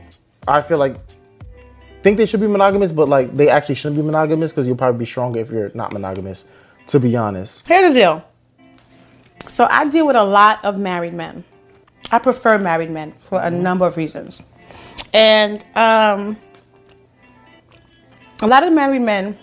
I 0.48 0.60
feel 0.60 0.78
like, 0.78 0.96
think 2.02 2.16
they 2.16 2.26
should 2.26 2.40
be 2.40 2.46
monogamous, 2.46 2.92
but 2.92 3.08
like 3.08 3.34
they 3.34 3.48
actually 3.48 3.76
shouldn't 3.76 3.96
be 3.96 4.02
monogamous 4.02 4.52
because 4.52 4.66
you'll 4.66 4.76
probably 4.76 4.98
be 4.98 5.06
stronger 5.06 5.40
if 5.40 5.50
you're 5.50 5.70
not 5.74 5.92
monogamous. 5.92 6.44
To 6.88 6.98
be 6.98 7.16
honest, 7.16 7.66
Here's 7.66 7.94
the 7.94 8.00
deal. 8.00 8.24
So 9.48 9.66
I 9.70 9.88
deal 9.88 10.06
with 10.06 10.16
a 10.16 10.24
lot 10.24 10.64
of 10.64 10.78
married 10.78 11.14
men. 11.14 11.44
I 12.10 12.18
prefer 12.18 12.58
married 12.58 12.90
men 12.90 13.12
for 13.12 13.40
a 13.40 13.50
number 13.50 13.86
of 13.86 13.96
reasons. 13.96 14.42
And 15.14 15.64
um, 15.76 16.36
a 18.40 18.46
lot 18.46 18.66
of 18.66 18.72
married 18.72 19.02
men 19.02 19.38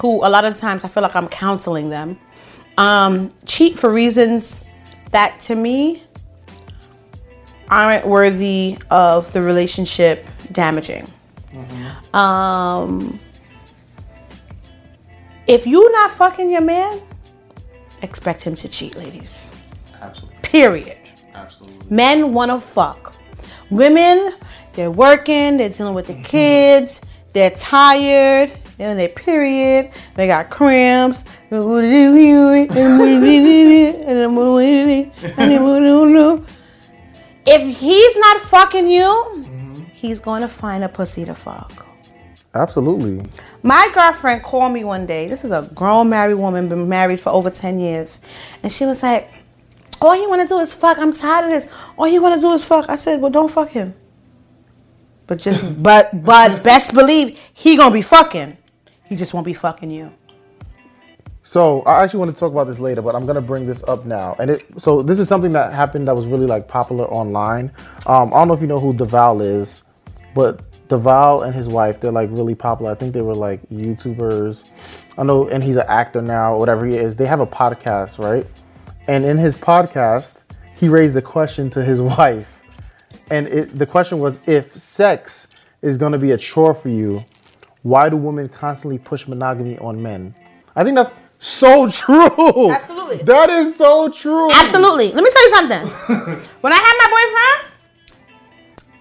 who 0.00 0.24
a 0.24 0.30
lot 0.30 0.44
of 0.44 0.56
times 0.56 0.84
I 0.84 0.88
feel 0.88 1.02
like 1.02 1.16
I'm 1.16 1.28
counseling 1.28 1.90
them 1.90 2.18
um, 2.78 3.30
cheat 3.46 3.78
for 3.78 3.92
reasons 3.92 4.62
that 5.10 5.38
to 5.40 5.54
me 5.54 6.02
aren't 7.68 8.06
worthy 8.06 8.78
of 8.90 9.32
the 9.32 9.42
relationship 9.42 10.26
damaging. 10.52 11.06
Um, 12.14 13.18
if 15.46 15.66
you 15.66 15.90
not 15.92 16.10
fucking 16.10 16.50
your 16.50 16.60
man, 16.60 17.00
expect 18.02 18.42
him 18.42 18.54
to 18.56 18.68
cheat, 18.68 18.96
ladies. 18.96 19.52
Absolutely. 20.00 20.38
Period. 20.42 20.98
Absolutely. 21.34 21.94
Men 21.94 22.34
want 22.34 22.50
to 22.50 22.60
fuck. 22.60 23.14
Women, 23.70 24.34
they're 24.72 24.90
working, 24.90 25.56
they're 25.56 25.68
dealing 25.68 25.94
with 25.94 26.06
the 26.06 26.20
kids, 26.22 27.00
they're 27.32 27.50
tired, 27.50 28.50
and 28.50 28.60
they're 28.78 28.90
on 28.90 28.96
their 28.96 29.08
period, 29.08 29.90
they 30.14 30.26
got 30.26 30.50
cramps. 30.50 31.24
If 37.48 37.78
he's 37.78 38.16
not 38.16 38.40
fucking 38.40 38.88
you, 38.88 39.45
he's 40.06 40.20
going 40.20 40.42
to 40.42 40.48
find 40.48 40.84
a 40.84 40.88
pussy 40.88 41.24
to 41.24 41.34
fuck. 41.34 41.86
absolutely. 42.54 43.28
My 43.62 43.90
girlfriend 43.92 44.42
called 44.42 44.72
me 44.72 44.84
one 44.84 45.06
day. 45.06 45.28
This 45.28 45.44
is 45.44 45.50
a 45.50 45.68
grown 45.74 46.08
married 46.08 46.36
woman, 46.36 46.68
been 46.68 46.88
married 46.88 47.20
for 47.20 47.30
over 47.30 47.50
10 47.50 47.80
years. 47.80 48.18
And 48.62 48.72
she 48.72 48.84
was 48.84 49.02
like, 49.02 49.30
All 50.00 50.16
you 50.16 50.28
want 50.28 50.42
to 50.42 50.48
do 50.48 50.58
is 50.58 50.72
fuck. 50.72 50.98
I'm 50.98 51.12
tired 51.12 51.46
of 51.46 51.50
this. 51.50 51.70
All 51.98 52.08
you 52.08 52.22
want 52.22 52.34
to 52.34 52.40
do 52.40 52.52
is 52.52 52.64
fuck. 52.64 52.88
I 52.88 52.96
said, 52.96 53.20
Well, 53.20 53.30
don't 53.30 53.50
fuck 53.50 53.70
him. 53.70 53.94
But 55.26 55.38
just, 55.38 55.82
but, 55.82 56.10
but 56.24 56.62
best 56.62 56.94
believe 56.94 57.38
he 57.52 57.76
gonna 57.76 57.92
be 57.92 58.02
fucking. 58.02 58.56
He 59.04 59.16
just 59.16 59.34
won't 59.34 59.46
be 59.46 59.54
fucking 59.54 59.90
you. 59.90 60.12
So 61.42 61.82
I 61.82 62.02
actually 62.02 62.18
want 62.20 62.32
to 62.32 62.38
talk 62.38 62.50
about 62.50 62.66
this 62.66 62.80
later, 62.80 63.00
but 63.00 63.14
I'm 63.14 63.24
gonna 63.24 63.40
bring 63.40 63.66
this 63.66 63.82
up 63.84 64.04
now. 64.04 64.34
And 64.40 64.50
it 64.50 64.64
so 64.78 65.00
this 65.00 65.20
is 65.20 65.28
something 65.28 65.52
that 65.52 65.72
happened 65.72 66.08
that 66.08 66.14
was 66.14 66.26
really 66.26 66.46
like 66.46 66.66
popular 66.66 67.04
online. 67.06 67.70
Um, 68.06 68.34
I 68.34 68.38
don't 68.38 68.48
know 68.48 68.54
if 68.54 68.60
you 68.60 68.66
know 68.66 68.80
who 68.80 68.92
Devale 68.92 69.42
is, 69.60 69.84
but 70.36 70.60
Devale 70.88 71.46
and 71.46 71.54
his 71.54 71.66
wife 71.66 71.98
they're 71.98 72.12
like 72.12 72.28
really 72.30 72.54
popular. 72.54 72.92
I 72.92 72.94
think 72.94 73.14
they 73.14 73.22
were 73.22 73.34
like 73.34 73.66
YouTubers. 73.70 74.64
I 75.18 75.22
know, 75.22 75.48
and 75.48 75.64
he's 75.64 75.76
an 75.76 75.86
actor 75.88 76.20
now, 76.20 76.52
or 76.52 76.58
whatever 76.60 76.84
he 76.84 76.94
is. 76.94 77.16
They 77.16 77.24
have 77.24 77.40
a 77.40 77.46
podcast, 77.46 78.22
right? 78.22 78.46
And 79.08 79.24
in 79.24 79.38
his 79.38 79.56
podcast, 79.56 80.42
he 80.76 80.88
raised 80.88 81.14
the 81.14 81.22
question 81.22 81.70
to 81.70 81.82
his 81.82 82.02
wife, 82.18 82.60
and 83.30 83.46
it, 83.48 83.76
the 83.76 83.86
question 83.86 84.18
was, 84.18 84.38
if 84.46 84.76
sex 84.76 85.48
is 85.80 85.96
gonna 85.96 86.18
be 86.18 86.32
a 86.32 86.36
chore 86.36 86.74
for 86.74 86.90
you, 86.90 87.24
why 87.82 88.10
do 88.10 88.16
women 88.16 88.50
constantly 88.50 88.98
push 88.98 89.26
monogamy 89.26 89.78
on 89.78 90.02
men? 90.02 90.34
I 90.76 90.84
think 90.84 90.96
that's 90.96 91.14
so 91.38 91.88
true. 91.88 92.70
Absolutely. 92.70 93.16
That 93.18 93.48
is 93.48 93.76
so 93.76 94.10
true. 94.10 94.52
Absolutely. 94.52 95.12
Let 95.12 95.24
me 95.24 95.30
tell 95.30 95.42
you 95.42 95.48
something. 95.48 95.86
when 96.60 96.72
I 96.74 96.76
had 96.76 96.94
my 96.98 97.08
boyfriend, 97.10 97.75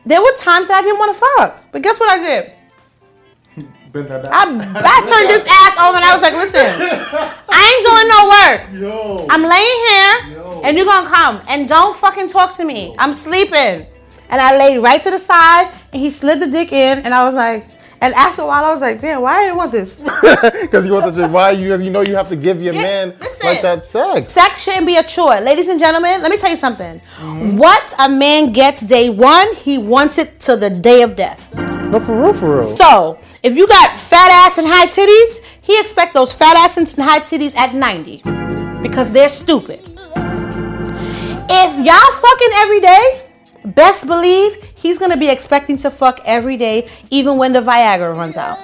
there 0.06 0.22
were 0.22 0.34
times 0.38 0.68
that 0.68 0.78
I 0.78 0.82
didn't 0.82 1.00
want 1.00 1.14
to 1.14 1.20
fuck. 1.20 1.72
But 1.72 1.82
guess 1.82 2.00
what 2.00 2.10
I 2.10 2.18
did? 2.18 2.52
I. 3.96 4.44
I 4.76 4.98
turned 5.08 5.30
this 5.30 5.48
ass 5.50 5.78
over 5.80 5.96
and 5.98 6.06
I 6.06 6.14
was 6.14 6.22
like, 6.22 6.34
listen, 6.34 6.68
I 7.50 7.62
ain't 7.72 7.86
doing 7.90 8.08
no 8.12 8.20
work. 8.36 8.60
Yo. 8.82 9.28
I'm 9.30 9.44
laying 9.44 9.80
here 9.88 10.38
Yo. 10.38 10.62
and 10.64 10.78
you're 10.78 10.86
gonna 10.86 11.10
come 11.10 11.42
and 11.48 11.68
don't 11.68 11.96
fucking 11.98 12.30
talk 12.30 12.56
to 12.58 12.66
me. 12.66 12.96
I'm 13.00 13.14
sleeping. 13.14 13.88
And 14.30 14.42
I 14.42 14.58
laid 14.58 14.80
right 14.80 15.02
to 15.02 15.12
the 15.12 15.20
side 15.20 15.72
and 15.94 16.02
he 16.02 16.10
slid 16.10 16.40
the 16.40 16.48
dick 16.48 16.72
in 16.72 17.00
and 17.00 17.14
I 17.14 17.26
was 17.26 17.36
like, 17.36 17.68
and 18.02 18.14
after 18.14 18.42
a 18.44 18.46
while 18.46 18.66
I 18.66 18.72
was 18.72 18.82
like, 18.82 19.00
damn, 19.02 19.22
why 19.22 19.38
I 19.40 19.44
didn't 19.46 19.58
want 19.58 19.72
this? 19.72 19.96
Because 20.62 20.86
you 20.86 20.94
want 20.94 21.14
to 21.16 21.28
why 21.28 21.52
you 21.52 21.76
you 21.78 21.90
know 21.90 22.02
you 22.02 22.16
have 22.16 22.30
to 22.30 22.36
give 22.36 22.62
your 22.62 22.74
Yeah, 22.74 22.82
man 22.82 23.16
listen. 23.20 23.48
like 23.48 23.62
that 23.62 23.84
sex. 23.84 24.28
Sex 24.28 24.62
shouldn't 24.64 24.86
be 24.86 24.98
a 24.98 25.04
chore. 25.04 25.40
Ladies 25.42 25.68
and 25.70 25.80
gentlemen, 25.80 26.22
let 26.22 26.30
me 26.32 26.38
tell 26.38 26.50
you 26.50 26.58
something. 26.58 27.00
Mm-hmm. 27.20 27.58
What 27.58 27.94
a 28.00 28.10
man 28.10 28.52
gets 28.54 28.82
day 28.82 29.10
one, 29.10 29.54
he 29.56 29.78
wants 29.78 30.18
it 30.18 30.40
to 30.42 30.56
the 30.58 30.70
day 30.70 31.02
of 31.02 31.16
death. 31.16 31.54
No, 31.56 32.00
for 32.00 32.20
real, 32.22 32.34
for 32.34 32.60
real. 32.62 32.76
So, 32.76 33.20
if 33.44 33.56
you 33.56 33.68
got 33.68 33.96
fat 33.98 34.32
ass 34.32 34.58
and 34.58 34.68
high 34.68 34.88
titties, 34.88 35.38
he 35.62 35.80
expect 35.80 36.14
those 36.14 36.32
fat 36.34 36.58
ass 36.58 36.78
and 36.78 36.92
high 36.98 37.20
titties 37.20 37.56
at 37.56 37.74
90 37.76 38.22
because 38.82 39.12
they're 39.12 39.30
stupid. 39.30 39.82
If 41.48 41.86
y'all 41.86 42.14
fucking 42.14 42.50
every 42.56 42.80
day, 42.80 43.22
best 43.66 44.08
believe 44.08 44.65
he's 44.86 45.00
gonna 45.00 45.18
be 45.18 45.30
expecting 45.30 45.78
to 45.78 45.90
fuck 45.90 46.22
every 46.26 46.58
day, 46.58 46.88
even 47.10 47.38
when 47.38 47.54
the 47.54 47.62
Viagra 47.62 48.16
runs 48.16 48.38
out. 48.38 48.60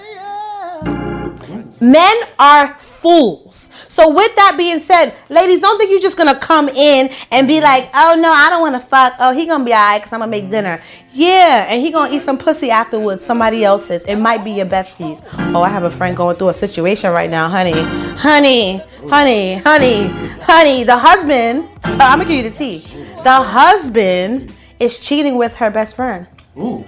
Men 1.82 2.16
are 2.38 2.76
fools. 2.78 3.72
So 3.88 4.14
with 4.14 4.36
that 4.36 4.54
being 4.56 4.80
said, 4.80 5.16
ladies, 5.30 5.62
don't 5.62 5.80
think 5.80 5.90
you're 5.90 6.00
just 6.00 6.18
gonna 6.18 6.40
come 6.40 6.70
in 6.70 7.10
and 7.32 7.48
be 7.48 7.60
like, 7.60 7.90
oh 7.96 8.16
no, 8.20 8.32
I 8.32 8.52
don't 8.52 8.62
wanna 8.62 8.80
fuck. 8.80 9.14
Oh, 9.20 9.34
he 9.34 9.48
gonna 9.48 9.66
be 9.66 9.72
alright 9.72 10.00
because 10.00 10.14
I'm 10.14 10.20
gonna 10.20 10.30
make 10.30 10.52
dinner. 10.52 10.82
Yeah, 11.12 11.66
and 11.70 11.82
he 11.82 11.92
gonna 11.92 12.14
eat 12.14 12.22
some 12.22 12.38
pussy 12.38 12.70
afterwards, 12.70 13.26
somebody 13.26 13.66
else's. 13.66 14.04
It 14.04 14.18
might 14.18 14.44
be 14.44 14.52
your 14.52 14.68
besties. 14.68 15.26
Oh, 15.56 15.64
I 15.64 15.70
have 15.70 15.84
a 15.84 15.90
friend 15.90 16.16
going 16.16 16.36
through 16.36 16.50
a 16.50 16.54
situation 16.54 17.12
right 17.12 17.32
now, 17.32 17.50
honey. 17.50 17.82
Honey, 18.18 18.78
honey, 19.10 19.56
honey, 19.56 20.08
honey. 20.42 20.84
The 20.84 20.98
husband, 20.98 21.68
uh, 21.84 21.98
I'm 22.00 22.20
gonna 22.20 22.26
give 22.26 22.46
you 22.46 22.50
the 22.50 22.56
tea. 22.56 22.78
The 23.24 23.42
husband 23.42 24.56
is 24.82 25.00
cheating 25.00 25.38
with 25.38 25.56
her 25.58 25.70
best 25.70 25.96
friend. 25.96 26.28
Ooh. 26.58 26.84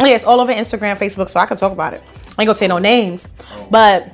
Yeah, 0.00 0.08
it's 0.08 0.24
all 0.24 0.40
over 0.40 0.52
Instagram, 0.52 0.96
Facebook, 0.96 1.28
so 1.28 1.40
I 1.40 1.46
can 1.46 1.56
talk 1.56 1.72
about 1.72 1.94
it. 1.94 2.02
I 2.36 2.42
ain't 2.42 2.46
gonna 2.46 2.54
say 2.54 2.68
no 2.68 2.78
names, 2.78 3.26
oh. 3.52 3.68
but 3.70 4.12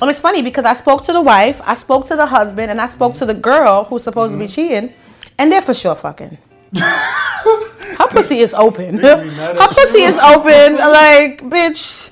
and 0.00 0.10
it's 0.10 0.20
funny 0.20 0.42
because 0.42 0.64
I 0.64 0.74
spoke 0.74 1.02
to 1.04 1.12
the 1.12 1.20
wife, 1.20 1.60
I 1.64 1.74
spoke 1.74 2.06
to 2.06 2.16
the 2.16 2.26
husband, 2.26 2.70
and 2.70 2.80
I 2.80 2.86
spoke 2.86 3.14
to 3.14 3.26
the 3.26 3.34
girl 3.34 3.84
who's 3.84 4.02
supposed 4.02 4.32
to 4.32 4.38
be 4.38 4.44
mm-hmm. 4.44 4.54
cheating, 4.54 4.92
and 5.38 5.50
they're 5.50 5.62
for 5.62 5.74
sure 5.74 5.94
fucking. 5.94 6.36
Her 6.76 8.06
pussy 8.08 8.38
is 8.38 8.54
open. 8.54 8.96
gonna 8.96 9.22
be 9.22 9.30
mad 9.30 9.56
at 9.56 9.62
Her 9.62 9.74
pussy 9.74 10.02
is 10.02 10.18
open. 10.18 10.76
Like, 10.76 11.40
bitch, 11.42 12.10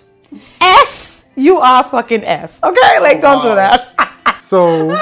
S, 0.60 1.26
you 1.36 1.58
are 1.58 1.84
fucking 1.84 2.24
S. 2.24 2.62
Okay, 2.62 2.96
oh, 2.96 3.02
like 3.02 3.20
don't 3.20 3.42
do 3.42 3.54
that. 3.54 4.40
So, 4.40 4.98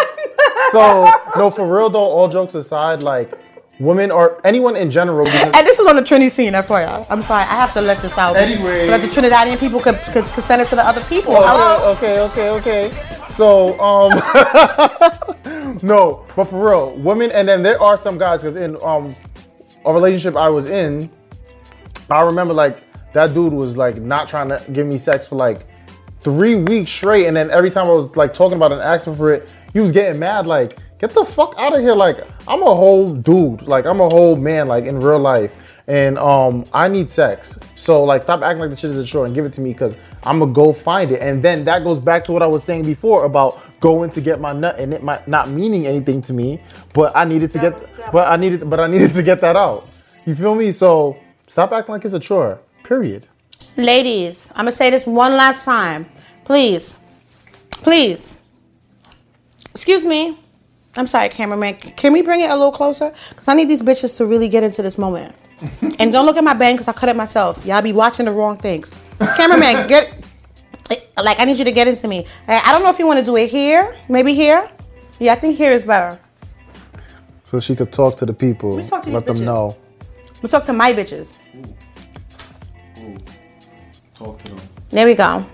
so 0.73 1.09
no, 1.37 1.51
for 1.51 1.67
real 1.67 1.91
though. 1.91 2.01
All 2.01 2.29
jokes 2.29 2.55
aside, 2.55 3.03
like 3.03 3.33
women 3.79 4.11
or 4.11 4.41
anyone 4.45 4.77
in 4.77 4.91
general, 4.91 5.27
And 5.29 5.67
this 5.67 5.79
is 5.79 5.87
on 5.87 5.97
the 5.97 6.05
Trinity 6.05 6.29
scene, 6.29 6.53
FYI. 6.53 7.07
I'm 7.11 7.23
sorry, 7.23 7.43
I 7.43 7.55
have 7.57 7.73
to 7.75 7.81
let 7.81 8.01
this 8.03 8.17
out. 8.17 8.37
Anyway. 8.37 8.87
so 8.87 8.99
that 8.99 9.01
the 9.01 9.09
Trinidadian 9.09 9.59
people 9.59 9.81
could, 9.81 9.97
could, 10.13 10.25
could 10.25 10.45
send 10.45 10.63
it 10.63 10.69
to 10.69 10.77
the 10.77 10.87
other 10.87 11.03
people. 11.03 11.35
Hello? 11.35 11.93
Okay, 11.93 12.21
okay, 12.21 12.51
okay, 12.51 12.89
okay. 12.89 13.15
So, 13.31 13.79
um, 13.81 14.11
no, 15.83 16.25
but 16.37 16.45
for 16.45 16.71
real, 16.71 16.95
women, 16.97 17.33
and 17.33 17.49
then 17.49 17.63
there 17.63 17.81
are 17.83 17.97
some 17.97 18.17
guys 18.17 18.43
because 18.43 18.55
in 18.57 18.77
um 18.83 19.15
a 19.85 19.93
relationship 19.93 20.37
I 20.37 20.49
was 20.49 20.67
in, 20.67 21.11
I 22.09 22.23
remember 22.23 22.55
like 22.55 22.79
that 23.13 23.35
dude 23.35 23.53
was 23.53 23.77
like 23.77 23.97
not 23.97 24.29
trying 24.29 24.49
to 24.51 24.63
give 24.73 24.87
me 24.87 24.99
sex 24.99 25.27
for 25.27 25.35
like 25.35 25.67
three 26.21 26.55
weeks 26.55 26.93
straight, 26.93 27.27
and 27.27 27.37
then 27.37 27.51
every 27.51 27.71
time 27.71 27.87
I 27.87 27.93
was 27.93 28.15
like 28.17 28.33
talking 28.33 28.57
about 28.57 28.71
and 28.71 28.81
asking 28.81 29.17
for 29.17 29.33
it, 29.33 29.49
he 29.73 29.81
was 29.81 29.91
getting 29.93 30.21
mad 30.21 30.47
like. 30.47 30.79
Get 31.05 31.13
the 31.13 31.25
fuck 31.27 31.53
out 31.59 31.77
of 31.77 31.83
here! 31.83 31.95
Like 31.95 32.27
I'm 32.49 32.63
a 32.63 32.75
whole 32.75 33.13
dude. 33.13 33.61
Like 33.61 33.85
I'm 33.85 34.01
a 34.01 34.09
whole 34.09 34.37
man. 34.37 34.69
Like 34.69 34.87
in 34.87 34.99
real 34.99 35.19
life, 35.19 35.55
and 35.87 36.17
um, 36.17 36.65
I 36.73 36.89
need 36.89 37.11
sex. 37.11 37.59
So 37.75 38.03
like, 38.05 38.23
stop 38.23 38.41
acting 38.41 38.61
like 38.61 38.71
the 38.71 38.77
shit 38.77 38.89
is 38.89 38.97
a 38.97 39.05
chore 39.05 39.27
and 39.27 39.35
give 39.35 39.45
it 39.45 39.53
to 39.53 39.61
me 39.61 39.75
because 39.75 39.99
I'm 40.23 40.39
gonna 40.39 40.55
go 40.55 40.73
find 40.73 41.11
it. 41.11 41.21
And 41.21 41.43
then 41.43 41.63
that 41.67 41.85
goes 41.85 42.01
back 42.01 42.25
to 42.25 42.33
what 42.33 42.43
I 42.43 42.47
was 42.47 42.65
saying 42.65 42.87
before 42.87 43.27
about 43.27 43.61
going 43.81 44.09
to 44.13 44.23
get 44.23 44.41
my 44.41 44.55
nut 44.55 44.79
and 44.79 44.95
it 44.95 45.03
might 45.03 45.29
not 45.29 45.51
meaning 45.51 45.87
anything 45.87 46.23
to 46.23 46.33
me, 46.33 46.59
but 46.95 47.15
I 47.15 47.27
needed 47.27 47.51
to 47.51 47.59
get, 47.59 48.11
but 48.11 48.27
I 48.27 48.37
needed, 48.37 48.71
but 48.71 48.81
I 48.81 48.87
needed 48.87 49.13
to 49.13 49.23
get 49.23 49.43
that 49.43 49.57
out. 49.57 49.87
You 50.25 50.35
feel 50.35 50.55
me? 50.55 50.73
So 50.73 51.19
stop 51.49 51.71
acting 51.73 51.93
like 51.93 52.07
it's 52.07 52.15
a 52.15 52.19
chore. 52.19 52.63
Period. 52.83 53.29
Ladies, 53.77 54.49
I'm 54.53 54.65
gonna 54.65 54.73
say 54.73 54.89
this 54.89 55.05
one 55.05 55.37
last 55.37 55.67
time. 55.67 56.07
Please, 56.47 56.97
please. 57.73 58.41
Excuse 59.75 60.07
me. 60.07 60.39
I'm 60.97 61.07
sorry, 61.07 61.29
cameraman. 61.29 61.75
Can 61.75 62.13
we 62.13 62.23
bring 62.23 62.41
it 62.41 62.51
a 62.51 62.55
little 62.55 62.73
closer? 62.73 63.13
Because 63.31 63.49
I 63.49 63.55
need 63.55 63.69
these 63.69 63.83
bitches 63.83 64.17
to 64.19 64.27
really 64.27 64.49
get 64.49 64.63
into 64.63 64.83
this 64.83 64.97
moment. 64.99 65.35
and 65.99 66.13
don't 66.13 66.27
look 66.27 66.37
at 66.37 66.45
my 66.45 66.55
bang 66.55 66.75
because 66.75 66.89
I 66.89 66.93
cut 66.93 67.09
it 67.09 67.17
myself. 67.17 67.65
Y'all 67.65 67.83
be 67.83 67.93
watching 67.93 68.27
the 68.27 68.33
wrong 68.33 68.57
things. 68.57 68.93
Cameraman, 69.37 69.89
get. 69.89 70.13
Like, 71.17 71.41
I 71.41 71.45
need 71.45 71.59
you 71.59 71.65
to 71.65 71.73
get 71.73 71.89
into 71.89 72.07
me. 72.09 72.27
I 72.47 72.71
don't 72.73 72.83
know 72.83 72.91
if 72.91 72.99
you 72.99 73.07
want 73.07 73.19
to 73.19 73.25
do 73.25 73.37
it 73.37 73.49
here. 73.49 73.97
Maybe 74.09 74.35
here. 74.35 74.69
Yeah, 75.19 75.33
I 75.33 75.37
think 75.37 75.57
here 75.57 75.71
is 75.71 75.85
better. 75.85 76.19
So 77.45 77.61
she 77.61 77.77
could 77.77 77.93
talk 77.93 78.17
to 78.19 78.27
the 78.27 78.33
people, 78.33 78.77
me 78.77 78.83
talk 78.83 79.03
to 79.03 79.07
these 79.07 79.15
let 79.15 79.27
them 79.27 79.37
bitches. 79.37 79.45
know. 79.45 79.77
Let's 80.43 80.51
talk 80.51 80.65
to 80.65 80.73
my 80.73 80.93
bitches. 80.93 81.35
Ooh. 82.99 83.17
Talk 84.15 84.39
to 84.41 84.49
them. 84.49 84.61
There 84.91 85.07
we 85.07 85.15
go. 85.15 85.47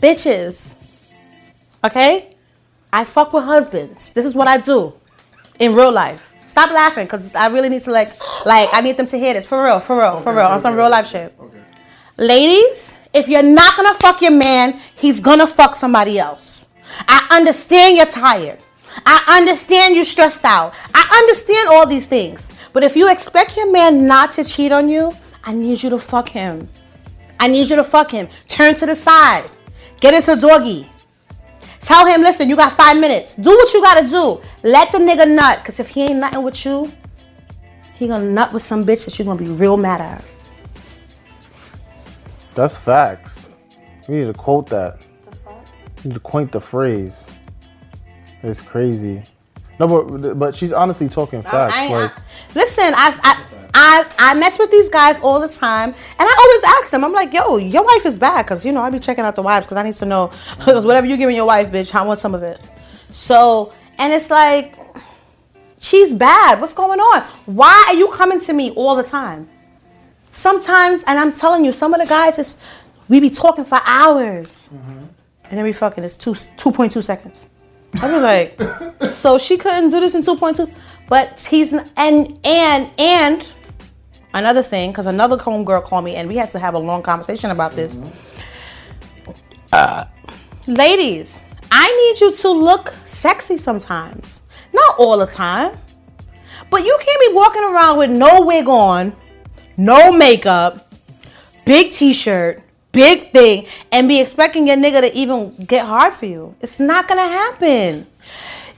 Bitches. 0.00 0.76
Okay? 1.82 2.34
I 2.92 3.04
fuck 3.04 3.32
with 3.32 3.44
husbands. 3.44 4.12
This 4.12 4.24
is 4.24 4.34
what 4.34 4.48
I 4.48 4.58
do 4.58 4.94
in 5.58 5.74
real 5.74 5.92
life. 5.92 6.32
Stop 6.46 6.70
laughing 6.70 7.04
because 7.04 7.34
I 7.34 7.48
really 7.48 7.68
need 7.68 7.82
to 7.82 7.90
like 7.92 8.10
like 8.46 8.68
I 8.72 8.80
need 8.80 8.96
them 8.96 9.06
to 9.06 9.18
hear 9.18 9.34
this. 9.34 9.46
For 9.46 9.62
real, 9.64 9.80
for 9.80 9.98
real, 9.98 10.20
for 10.20 10.30
Okay, 10.30 10.38
real. 10.38 10.46
okay, 10.46 10.54
on 10.54 10.62
some 10.62 10.72
okay. 10.74 10.80
real 10.82 10.90
life 10.90 11.06
shit. 11.06 11.34
Okay. 11.38 11.58
Ladies, 12.16 12.96
if 13.12 13.28
you're 13.28 13.42
not 13.42 13.76
gonna 13.76 13.94
fuck 13.94 14.22
your 14.22 14.32
man, 14.32 14.80
he's 14.96 15.20
gonna 15.20 15.46
fuck 15.46 15.74
somebody 15.74 16.18
else. 16.18 16.66
I 17.06 17.26
understand 17.30 17.96
you're 17.96 18.06
tired. 18.06 18.58
I 19.06 19.38
understand 19.38 19.94
you're 19.94 20.04
stressed 20.04 20.44
out. 20.44 20.74
I 20.94 21.18
understand 21.18 21.68
all 21.68 21.86
these 21.86 22.06
things. 22.06 22.50
But 22.72 22.82
if 22.82 22.96
you 22.96 23.10
expect 23.10 23.56
your 23.56 23.70
man 23.70 24.06
not 24.06 24.32
to 24.32 24.44
cheat 24.44 24.72
on 24.72 24.88
you, 24.88 25.14
I 25.44 25.52
need 25.52 25.82
you 25.82 25.90
to 25.90 25.98
fuck 25.98 26.28
him. 26.28 26.68
I 27.38 27.46
need 27.46 27.70
you 27.70 27.76
to 27.76 27.84
fuck 27.84 28.10
him. 28.10 28.28
Turn 28.48 28.74
to 28.76 28.86
the 28.86 28.96
side. 28.96 29.48
Get 30.00 30.14
into 30.14 30.34
doggy. 30.40 30.88
Tell 31.80 32.06
him, 32.06 32.22
listen, 32.22 32.48
you 32.48 32.56
got 32.56 32.72
five 32.72 32.98
minutes. 32.98 33.34
Do 33.34 33.50
what 33.50 33.72
you 33.72 33.80
gotta 33.80 34.06
do. 34.06 34.40
Let 34.62 34.90
the 34.92 34.98
nigga 34.98 35.28
nut. 35.28 35.64
Cause 35.64 35.80
if 35.80 35.88
he 35.88 36.02
ain't 36.02 36.18
nutting 36.18 36.42
with 36.42 36.64
you, 36.64 36.92
he 37.94 38.08
gonna 38.08 38.28
nut 38.30 38.52
with 38.52 38.62
some 38.62 38.84
bitch 38.84 39.04
that 39.04 39.18
you're 39.18 39.26
gonna 39.26 39.38
be 39.38 39.48
real 39.50 39.76
mad 39.76 40.00
at. 40.00 40.24
That's 42.54 42.76
facts. 42.76 43.50
We 44.08 44.16
need 44.16 44.26
to 44.26 44.34
quote 44.34 44.66
that. 44.70 45.00
We 46.02 46.08
need 46.08 46.14
to 46.14 46.20
quote 46.20 46.50
the 46.50 46.60
phrase. 46.60 47.26
It's 48.42 48.60
crazy. 48.60 49.22
No, 49.78 49.86
but 49.86 50.38
but 50.38 50.54
she's 50.54 50.72
honestly 50.72 51.08
talking 51.08 51.42
facts. 51.42 51.74
I 51.74 51.84
ain't- 51.84 51.92
like 51.92 52.10
I- 52.10 52.20
listen, 52.54 52.92
I, 52.94 53.18
I 53.22 53.44
I 53.74 54.06
I 54.18 54.34
mess 54.34 54.58
with 54.58 54.70
these 54.70 54.88
guys 54.88 55.18
all 55.20 55.40
the 55.40 55.48
time, 55.48 55.90
and 55.90 56.28
I 56.28 56.36
always 56.40 56.64
ask 56.82 56.90
them. 56.90 57.04
I'm 57.04 57.12
like, 57.12 57.32
"Yo, 57.32 57.56
your 57.56 57.84
wife 57.84 58.06
is 58.06 58.16
bad," 58.16 58.42
because 58.44 58.64
you 58.64 58.72
know 58.72 58.82
I 58.82 58.90
be 58.90 58.98
checking 58.98 59.24
out 59.24 59.36
the 59.36 59.42
wives 59.42 59.66
because 59.66 59.76
I 59.76 59.82
need 59.84 59.94
to 59.96 60.06
know 60.06 60.32
because 60.58 60.84
whatever 60.84 61.06
you 61.06 61.16
giving 61.16 61.36
your 61.36 61.46
wife, 61.46 61.70
bitch, 61.70 61.94
I 61.94 62.04
want 62.04 62.18
some 62.18 62.34
of 62.34 62.42
it. 62.42 62.60
So, 63.10 63.72
and 63.98 64.12
it's 64.12 64.30
like, 64.30 64.76
she's 65.80 66.12
bad. 66.12 66.60
What's 66.60 66.74
going 66.74 67.00
on? 67.00 67.22
Why 67.46 67.84
are 67.88 67.94
you 67.94 68.08
coming 68.08 68.40
to 68.40 68.52
me 68.52 68.70
all 68.72 68.96
the 68.96 69.02
time? 69.04 69.48
Sometimes, 70.32 71.02
and 71.06 71.18
I'm 71.18 71.32
telling 71.32 71.64
you, 71.64 71.72
some 71.72 71.94
of 71.94 72.00
the 72.00 72.06
guys 72.06 72.38
is 72.38 72.56
we 73.08 73.20
be 73.20 73.30
talking 73.30 73.64
for 73.64 73.80
hours, 73.84 74.68
mm-hmm. 74.72 75.04
and 75.44 75.58
then 75.58 75.64
we 75.64 75.72
fucking 75.72 76.02
it's 76.04 76.16
two 76.16 76.34
two 76.56 76.72
point 76.72 76.92
two 76.92 77.02
seconds. 77.02 77.40
I 77.94 78.12
was 78.12 78.22
like, 78.22 79.10
so 79.10 79.38
she 79.38 79.56
couldn't 79.56 79.90
do 79.90 80.00
this 80.00 80.14
in 80.14 80.22
2.2, 80.22 80.70
but 81.08 81.40
he's 81.40 81.72
and 81.72 82.38
and 82.44 82.90
and 82.98 83.48
another 84.34 84.62
thing 84.62 84.90
because 84.90 85.06
another 85.06 85.36
homegirl 85.36 85.82
called 85.82 86.04
me 86.04 86.14
and 86.14 86.28
we 86.28 86.36
had 86.36 86.50
to 86.50 86.58
have 86.58 86.74
a 86.74 86.78
long 86.78 87.02
conversation 87.02 87.50
about 87.50 87.72
this. 87.72 87.98
Uh, 89.72 90.04
ladies, 90.66 91.42
I 91.70 91.86
need 91.86 92.20
you 92.20 92.32
to 92.32 92.50
look 92.50 92.94
sexy 93.04 93.56
sometimes, 93.56 94.42
not 94.72 94.98
all 94.98 95.18
the 95.18 95.26
time, 95.26 95.76
but 96.70 96.84
you 96.84 96.98
can't 97.00 97.20
be 97.20 97.34
walking 97.34 97.64
around 97.64 97.98
with 97.98 98.10
no 98.10 98.42
wig 98.42 98.68
on, 98.68 99.14
no 99.76 100.12
makeup, 100.12 100.92
big 101.64 101.92
t-shirt, 101.92 102.62
big 102.92 103.30
thing 103.32 103.66
and 103.92 104.08
be 104.08 104.20
expecting 104.20 104.66
your 104.66 104.76
nigga 104.76 105.00
to 105.00 105.14
even 105.16 105.54
get 105.66 105.86
hard 105.86 106.12
for 106.14 106.26
you. 106.26 106.54
It's 106.60 106.80
not 106.80 107.08
gonna 107.08 107.26
happen. 107.26 108.06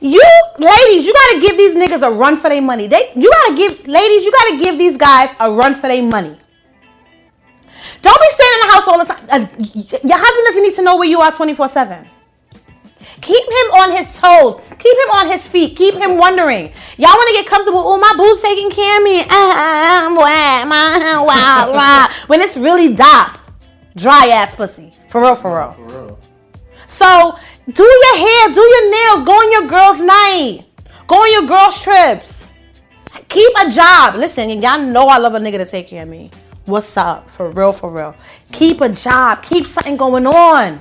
You 0.01 0.23
ladies, 0.59 1.07
you 1.07 1.13
gotta 1.13 1.41
give 1.41 1.57
these 1.57 1.75
niggas 1.77 2.07
a 2.07 2.11
run 2.11 2.37
for 2.37 2.49
their 2.49 2.63
money. 2.63 2.87
They 2.87 3.13
you 3.15 3.31
gotta 3.31 3.55
give 3.55 3.87
ladies, 3.87 4.25
you 4.25 4.33
gotta 4.33 4.59
give 4.59 4.79
these 4.79 4.97
guys 4.97 5.35
a 5.39 5.51
run 5.51 5.75
for 5.75 5.89
their 5.89 6.03
money. 6.03 6.37
Don't 8.03 8.21
be 8.21 8.29
staying 8.31 8.53
in 8.55 8.61
the 8.67 8.73
house 8.73 8.89
all 8.89 8.99
the 8.99 9.05
time. 9.05 9.25
Uh, 9.31 9.47
your 10.09 10.19
husband 10.19 10.45
doesn't 10.47 10.63
need 10.63 10.75
to 10.75 10.83
know 10.83 10.97
where 10.97 11.09
you 11.09 11.21
are 11.21 11.31
24 11.31 11.69
7. 11.69 12.07
Keep 13.21 13.45
him 13.45 13.67
on 13.77 13.97
his 13.97 14.17
toes. 14.17 14.57
Keep 14.79 14.97
him 14.97 15.11
on 15.13 15.29
his 15.29 15.47
feet. 15.47 15.77
Keep 15.77 15.97
him 15.97 16.17
wondering. 16.17 16.73
Y'all 16.97 17.13
want 17.13 17.29
to 17.29 17.35
get 17.35 17.47
comfortable. 17.47 17.83
Oh, 17.85 17.99
my 17.99 18.15
boo's 18.17 18.41
taking 18.41 18.71
care 18.71 18.97
of 18.97 19.05
me. 19.05 19.21
Uh, 19.21 19.27
uh, 19.29 20.09
uh, 20.09 20.15
wah, 20.17 21.27
wah, 21.27 21.73
wah. 21.75 22.09
when 22.29 22.41
it's 22.41 22.57
really 22.57 22.95
dop. 22.95 23.40
Dry 23.97 24.29
ass 24.29 24.55
pussy. 24.55 24.93
For 25.09 25.21
real, 25.21 25.35
for 25.35 25.57
real. 25.57 25.73
For 25.73 25.87
real. 25.87 26.19
So 26.87 27.39
do 27.73 27.85
your 27.85 28.17
hair, 28.17 28.53
do 28.53 28.61
your 28.61 28.91
nails, 28.91 29.25
go 29.25 29.33
on 29.33 29.53
your 29.53 29.67
girls' 29.69 30.03
night, 30.03 30.65
go 31.07 31.17
on 31.17 31.33
your 31.33 31.47
girls' 31.47 31.81
trips. 31.81 32.51
Keep 33.29 33.53
a 33.61 33.71
job. 33.71 34.17
Listen, 34.17 34.51
y'all 34.61 34.81
know 34.81 35.07
I 35.07 35.19
love 35.19 35.35
a 35.35 35.39
nigga 35.39 35.59
to 35.59 35.65
take 35.65 35.89
care 35.89 36.03
of 36.03 36.09
me. 36.09 36.31
What's 36.65 36.97
up? 36.97 37.31
For 37.31 37.51
real, 37.51 37.73
for 37.73 37.91
real. 37.91 38.15
Keep 38.53 38.81
a 38.81 38.89
job. 38.89 39.43
Keep 39.43 39.67
something 39.67 39.97
going 39.97 40.27
on. 40.27 40.81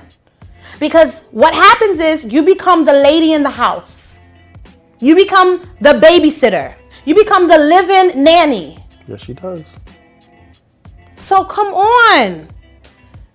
Because 0.78 1.22
what 1.30 1.54
happens 1.54 1.98
is 1.98 2.24
you 2.24 2.42
become 2.42 2.84
the 2.84 2.92
lady 2.92 3.34
in 3.34 3.42
the 3.42 3.50
house. 3.50 4.18
You 4.98 5.14
become 5.14 5.68
the 5.80 5.94
babysitter. 5.94 6.74
You 7.04 7.14
become 7.14 7.48
the 7.48 7.58
living 7.58 8.22
nanny. 8.22 8.78
Yes, 9.06 9.22
she 9.22 9.34
does. 9.34 9.64
So 11.14 11.44
come 11.44 11.68
on. 11.68 12.48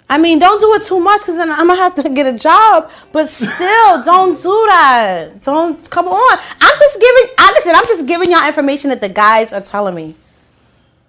I 0.07 0.19
mean, 0.19 0.37
don't 0.37 0.59
do 0.59 0.73
it 0.75 0.83
too 0.83 0.99
much 0.99 1.21
because 1.21 1.35
then 1.35 1.49
I'm 1.49 1.67
gonna 1.67 1.75
have 1.75 1.95
to 1.95 2.09
get 2.09 2.33
a 2.33 2.37
job. 2.37 2.91
But 3.11 3.27
still, 3.27 4.03
don't 4.03 4.35
do 4.35 4.65
that. 4.67 5.41
Don't 5.41 5.89
come 5.89 6.07
on. 6.07 6.39
I'm 6.61 6.77
just 6.77 6.99
giving. 6.99 7.33
I 7.37 7.51
listen. 7.55 7.75
I'm 7.75 7.85
just 7.85 8.05
giving 8.05 8.31
y'all 8.31 8.45
information 8.45 8.91
that 8.91 9.01
the 9.01 9.09
guys 9.09 9.51
are 9.51 9.61
telling 9.61 9.95
me. 9.95 10.15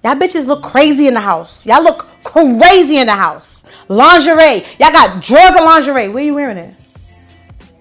Y'all 0.03 0.15
bitches 0.15 0.47
look 0.47 0.63
crazy 0.63 1.09
in 1.09 1.15
the 1.15 1.21
house. 1.21 1.67
Y'all 1.67 1.83
look 1.83 2.07
crazy 2.25 2.99
in 2.99 3.07
the 3.07 3.15
house. 3.15 3.65
Lingerie. 3.89 4.65
Y'all 4.79 4.93
got 4.93 5.23
drawers 5.23 5.55
of 5.57 5.65
lingerie. 5.65 6.09
Where 6.09 6.25
you 6.25 6.35
wearing 6.35 6.59
it? 6.59 6.75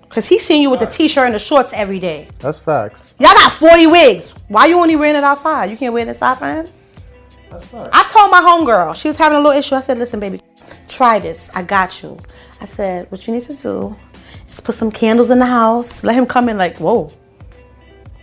Cause 0.10 0.28
he's 0.28 0.46
seeing 0.46 0.62
you 0.62 0.70
with 0.70 0.80
the 0.80 0.86
t-shirt 0.86 1.26
and 1.26 1.36
the 1.36 1.40
shorts 1.40 1.74
every 1.74 2.00
day. 2.00 2.30
That's 2.40 2.58
facts. 2.58 3.16
Y'all 3.20 3.34
got 3.34 3.52
40 3.52 3.88
wigs. 3.88 4.32
Why 4.48 4.66
you 4.68 4.80
only 4.80 4.96
wearing 4.96 5.18
it 5.18 5.26
outside? 5.26 5.70
You 5.70 5.76
can't 5.76 5.94
wear 5.94 6.04
it 6.04 6.08
inside 6.08 6.38
for 6.38 6.46
him? 6.46 6.68
That's 7.52 7.74
right. 7.74 7.90
I 7.92 8.04
told 8.10 8.32
my 8.32 8.40
homegirl, 8.40 8.96
she 8.96 9.10
was 9.10 9.18
having 9.18 9.38
a 9.38 9.42
little 9.42 9.58
issue. 9.58 9.76
I 9.76 9.82
said, 9.82 9.98
listen, 9.98 10.22
baby, 10.22 10.40
try 10.88 11.20
this. 11.20 11.50
I 11.54 11.64
got 11.64 12.02
you. 12.02 12.20
I 12.62 12.66
said, 12.66 13.12
what 13.12 13.28
you 13.28 13.34
need 13.34 13.44
to 13.44 13.56
do 13.56 13.96
is 14.50 14.60
put 14.60 14.76
some 14.76 14.92
candles 14.92 15.32
in 15.32 15.40
the 15.40 15.46
house. 15.46 16.04
Let 16.04 16.16
him 16.16 16.26
come 16.26 16.50
in 16.50 16.58
like, 16.58 16.78
whoa. 16.78 17.12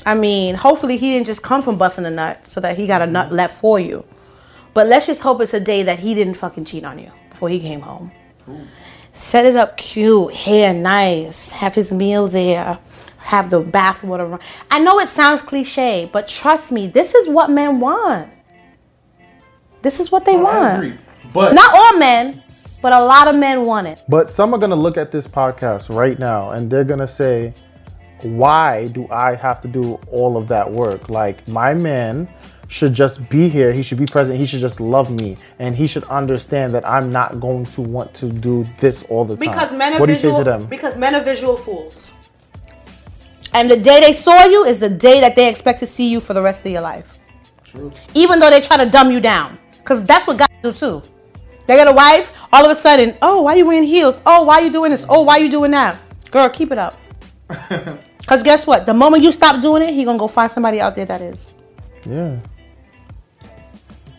I 0.04 0.14
mean, 0.14 0.54
hopefully 0.54 0.96
he 0.96 1.12
didn't 1.12 1.26
just 1.26 1.42
come 1.42 1.62
from 1.62 1.78
busting 1.78 2.04
a 2.04 2.10
nut 2.10 2.46
so 2.48 2.60
that 2.60 2.76
he 2.76 2.86
got 2.86 3.02
a 3.02 3.06
nut 3.06 3.26
mm-hmm. 3.26 3.36
left 3.36 3.60
for 3.60 3.78
you. 3.78 4.04
But 4.74 4.86
let's 4.86 5.06
just 5.06 5.22
hope 5.22 5.40
it's 5.40 5.54
a 5.54 5.60
day 5.60 5.82
that 5.82 5.98
he 5.98 6.14
didn't 6.14 6.34
fucking 6.34 6.64
cheat 6.64 6.84
on 6.84 6.98
you 6.98 7.12
before 7.30 7.48
he 7.48 7.60
came 7.60 7.80
home. 7.80 8.10
Set 9.12 9.44
it 9.44 9.56
up 9.56 9.76
cute, 9.76 10.34
hair 10.34 10.72
nice, 10.72 11.50
have 11.50 11.74
his 11.74 11.92
meal 11.92 12.26
there, 12.26 12.78
have 13.18 13.50
the 13.50 13.60
bath 13.60 14.02
water 14.02 14.26
run. 14.26 14.40
I 14.70 14.80
know 14.80 14.98
it 14.98 15.08
sounds 15.08 15.42
cliche, 15.42 16.08
but 16.10 16.26
trust 16.26 16.72
me, 16.72 16.86
this 16.86 17.14
is 17.14 17.28
what 17.28 17.50
men 17.50 17.78
want. 17.78 18.30
This 19.82 20.00
is 20.00 20.10
what 20.10 20.24
they 20.24 20.34
oh, 20.34 20.46
I 20.46 20.78
want. 20.78 21.00
Agree. 21.22 21.32
But 21.32 21.54
Not 21.54 21.74
all 21.74 21.98
men, 21.98 22.42
but 22.80 22.92
a 22.92 23.04
lot 23.04 23.28
of 23.28 23.36
men 23.36 23.64
want 23.64 23.86
it. 23.86 24.04
But 24.08 24.28
some 24.28 24.54
are 24.54 24.58
gonna 24.58 24.76
look 24.76 24.96
at 24.96 25.12
this 25.12 25.26
podcast 25.26 25.94
right 25.94 26.18
now 26.18 26.50
and 26.50 26.70
they're 26.70 26.84
gonna 26.84 27.08
say, 27.08 27.54
why 28.22 28.88
do 28.88 29.08
I 29.10 29.34
have 29.34 29.60
to 29.62 29.68
do 29.68 29.94
all 30.10 30.36
of 30.36 30.48
that 30.48 30.70
work? 30.70 31.08
Like 31.08 31.46
my 31.48 31.74
man 31.74 32.28
should 32.72 32.94
just 32.94 33.28
be 33.28 33.48
here. 33.48 33.72
He 33.72 33.82
should 33.82 33.98
be 33.98 34.06
present. 34.06 34.38
He 34.38 34.46
should 34.46 34.60
just 34.60 34.80
love 34.80 35.10
me, 35.10 35.36
and 35.58 35.76
he 35.76 35.86
should 35.86 36.04
understand 36.04 36.72
that 36.74 36.88
I'm 36.88 37.12
not 37.12 37.38
going 37.38 37.66
to 37.66 37.82
want 37.82 38.14
to 38.14 38.32
do 38.32 38.66
this 38.78 39.02
all 39.04 39.24
the 39.24 39.36
time. 39.36 39.50
Because 39.50 39.72
men 39.72 39.94
are 39.94 40.00
what 40.00 40.06
do 40.06 40.12
you 40.12 40.16
visual. 40.18 40.38
say 40.38 40.44
to 40.44 40.50
them? 40.50 40.66
Because 40.66 40.96
men 40.96 41.14
are 41.14 41.22
visual 41.22 41.56
fools. 41.56 42.10
And 43.52 43.70
the 43.70 43.76
day 43.76 44.00
they 44.00 44.14
saw 44.14 44.44
you 44.46 44.64
is 44.64 44.80
the 44.80 44.88
day 44.88 45.20
that 45.20 45.36
they 45.36 45.48
expect 45.50 45.78
to 45.80 45.86
see 45.86 46.10
you 46.10 46.20
for 46.20 46.32
the 46.32 46.40
rest 46.40 46.64
of 46.64 46.72
your 46.72 46.80
life. 46.80 47.18
true. 47.64 47.90
Even 48.14 48.40
though 48.40 48.48
they 48.48 48.62
try 48.62 48.82
to 48.82 48.90
dumb 48.90 49.10
you 49.10 49.20
down, 49.20 49.58
because 49.78 50.02
that's 50.04 50.26
what 50.26 50.38
guys 50.38 50.48
do 50.62 50.72
too. 50.72 51.02
They 51.66 51.76
got 51.76 51.88
a 51.88 51.92
wife. 51.92 52.36
All 52.52 52.64
of 52.64 52.70
a 52.70 52.74
sudden, 52.74 53.16
oh, 53.22 53.42
why 53.42 53.54
you 53.54 53.66
wearing 53.66 53.82
heels? 53.82 54.20
Oh, 54.26 54.44
why 54.44 54.60
you 54.60 54.70
doing 54.70 54.90
this? 54.90 55.06
Oh, 55.08 55.22
why 55.22 55.38
you 55.38 55.50
doing 55.50 55.70
that? 55.70 55.98
Girl, 56.30 56.48
keep 56.48 56.70
it 56.72 56.78
up. 56.78 56.98
Because 58.22 58.44
guess 58.44 58.66
what? 58.66 58.86
The 58.86 58.94
moment 58.94 59.24
you 59.24 59.32
stop 59.32 59.60
doing 59.60 59.82
it, 59.82 59.92
he 59.92 60.04
gonna 60.04 60.16
go 60.18 60.28
find 60.28 60.50
somebody 60.50 60.80
out 60.80 60.94
there 60.94 61.04
that 61.06 61.20
is. 61.20 61.52
Yeah. 62.08 62.38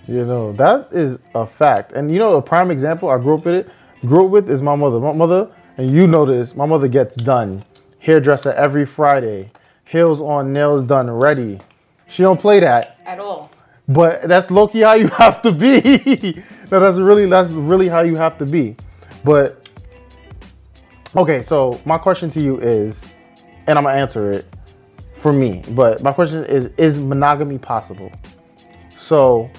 You 0.08 0.26
know, 0.26 0.52
that 0.54 0.90
is 0.92 1.18
a 1.34 1.48
fact. 1.48 1.94
And 1.94 2.12
you 2.12 2.20
know, 2.20 2.36
a 2.36 2.42
prime 2.42 2.70
example 2.70 3.10
I 3.10 3.18
grew 3.18 3.36
up 3.36 3.46
with 3.46 3.56
it, 3.56 3.70
grew 4.02 4.26
up 4.26 4.32
with 4.32 4.52
is 4.52 4.62
my 4.62 4.76
mother. 4.76 5.00
My 5.00 5.14
mother, 5.14 5.50
and 5.78 5.90
you 5.90 6.06
know 6.06 6.26
this, 6.26 6.54
my 6.54 6.66
mother 6.66 6.90
gets 6.90 7.16
done. 7.16 7.64
Hairdresser 8.00 8.52
every 8.52 8.86
Friday. 8.86 9.50
Heels 9.86 10.22
on, 10.22 10.52
nails 10.52 10.84
done, 10.84 11.10
ready. 11.10 11.62
She 12.08 12.24
don't 12.24 12.40
play 12.40 12.60
that. 12.60 12.98
At 13.06 13.20
all. 13.20 13.53
But 13.88 14.24
that's 14.30 14.50
low 14.50 14.68
key 14.68 14.82
how 14.82 14.94
you 14.94 15.08
have 15.20 15.42
to 15.42 15.52
be. 15.52 16.42
no, 16.72 16.80
that's 16.80 16.98
really 16.98 17.26
that's 17.26 17.52
really 17.52 17.88
how 17.88 18.02
you 18.02 18.16
have 18.16 18.38
to 18.38 18.46
be. 18.46 18.76
But 19.24 19.70
okay, 21.16 21.42
so 21.42 21.80
my 21.86 21.98
question 21.98 22.30
to 22.32 22.42
you 22.42 22.60
is, 22.60 23.06
and 23.68 23.78
I'm 23.78 23.84
gonna 23.84 23.98
answer 23.98 24.32
it 24.32 24.46
for 25.16 25.34
me. 25.34 25.64
But 25.72 26.02
my 26.02 26.14
question 26.14 26.46
is: 26.46 26.66
Is 26.78 26.98
monogamy 26.98 27.58
possible? 27.58 28.12
So, 28.98 29.52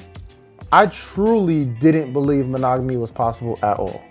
I 0.73 0.87
truly 0.87 1.67
didn't 1.67 2.15
believe 2.15 2.47
monogamy 2.47 2.97
was 2.97 3.11
possible 3.11 3.59
at 3.63 3.77
all. 3.77 4.03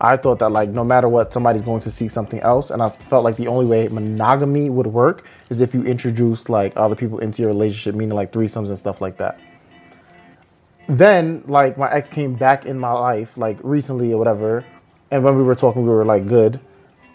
I 0.00 0.16
thought 0.16 0.40
that 0.40 0.50
like 0.50 0.70
no 0.70 0.82
matter 0.82 1.08
what, 1.08 1.32
somebody's 1.32 1.62
going 1.62 1.80
to 1.82 1.90
seek 1.92 2.10
something 2.10 2.40
else, 2.40 2.70
and 2.70 2.82
I 2.82 2.88
felt 2.88 3.22
like 3.22 3.36
the 3.36 3.46
only 3.46 3.66
way 3.66 3.86
monogamy 3.86 4.70
would 4.70 4.88
work 4.88 5.24
is 5.50 5.60
if 5.60 5.72
you 5.72 5.84
introduce 5.84 6.48
like 6.48 6.72
other 6.74 6.96
people 6.96 7.20
into 7.20 7.42
your 7.42 7.52
relationship, 7.52 7.94
meaning 7.94 8.16
like 8.16 8.32
threesomes 8.32 8.66
and 8.66 8.76
stuff 8.76 9.00
like 9.00 9.16
that 9.18 9.38
then 10.88 11.42
like 11.46 11.78
my 11.78 11.90
ex 11.90 12.08
came 12.08 12.34
back 12.34 12.66
in 12.66 12.78
my 12.78 12.92
life 12.92 13.36
like 13.36 13.58
recently 13.62 14.12
or 14.12 14.18
whatever 14.18 14.64
and 15.10 15.22
when 15.22 15.36
we 15.36 15.42
were 15.42 15.54
talking 15.54 15.82
we 15.82 15.88
were 15.88 16.04
like 16.04 16.26
good. 16.26 16.58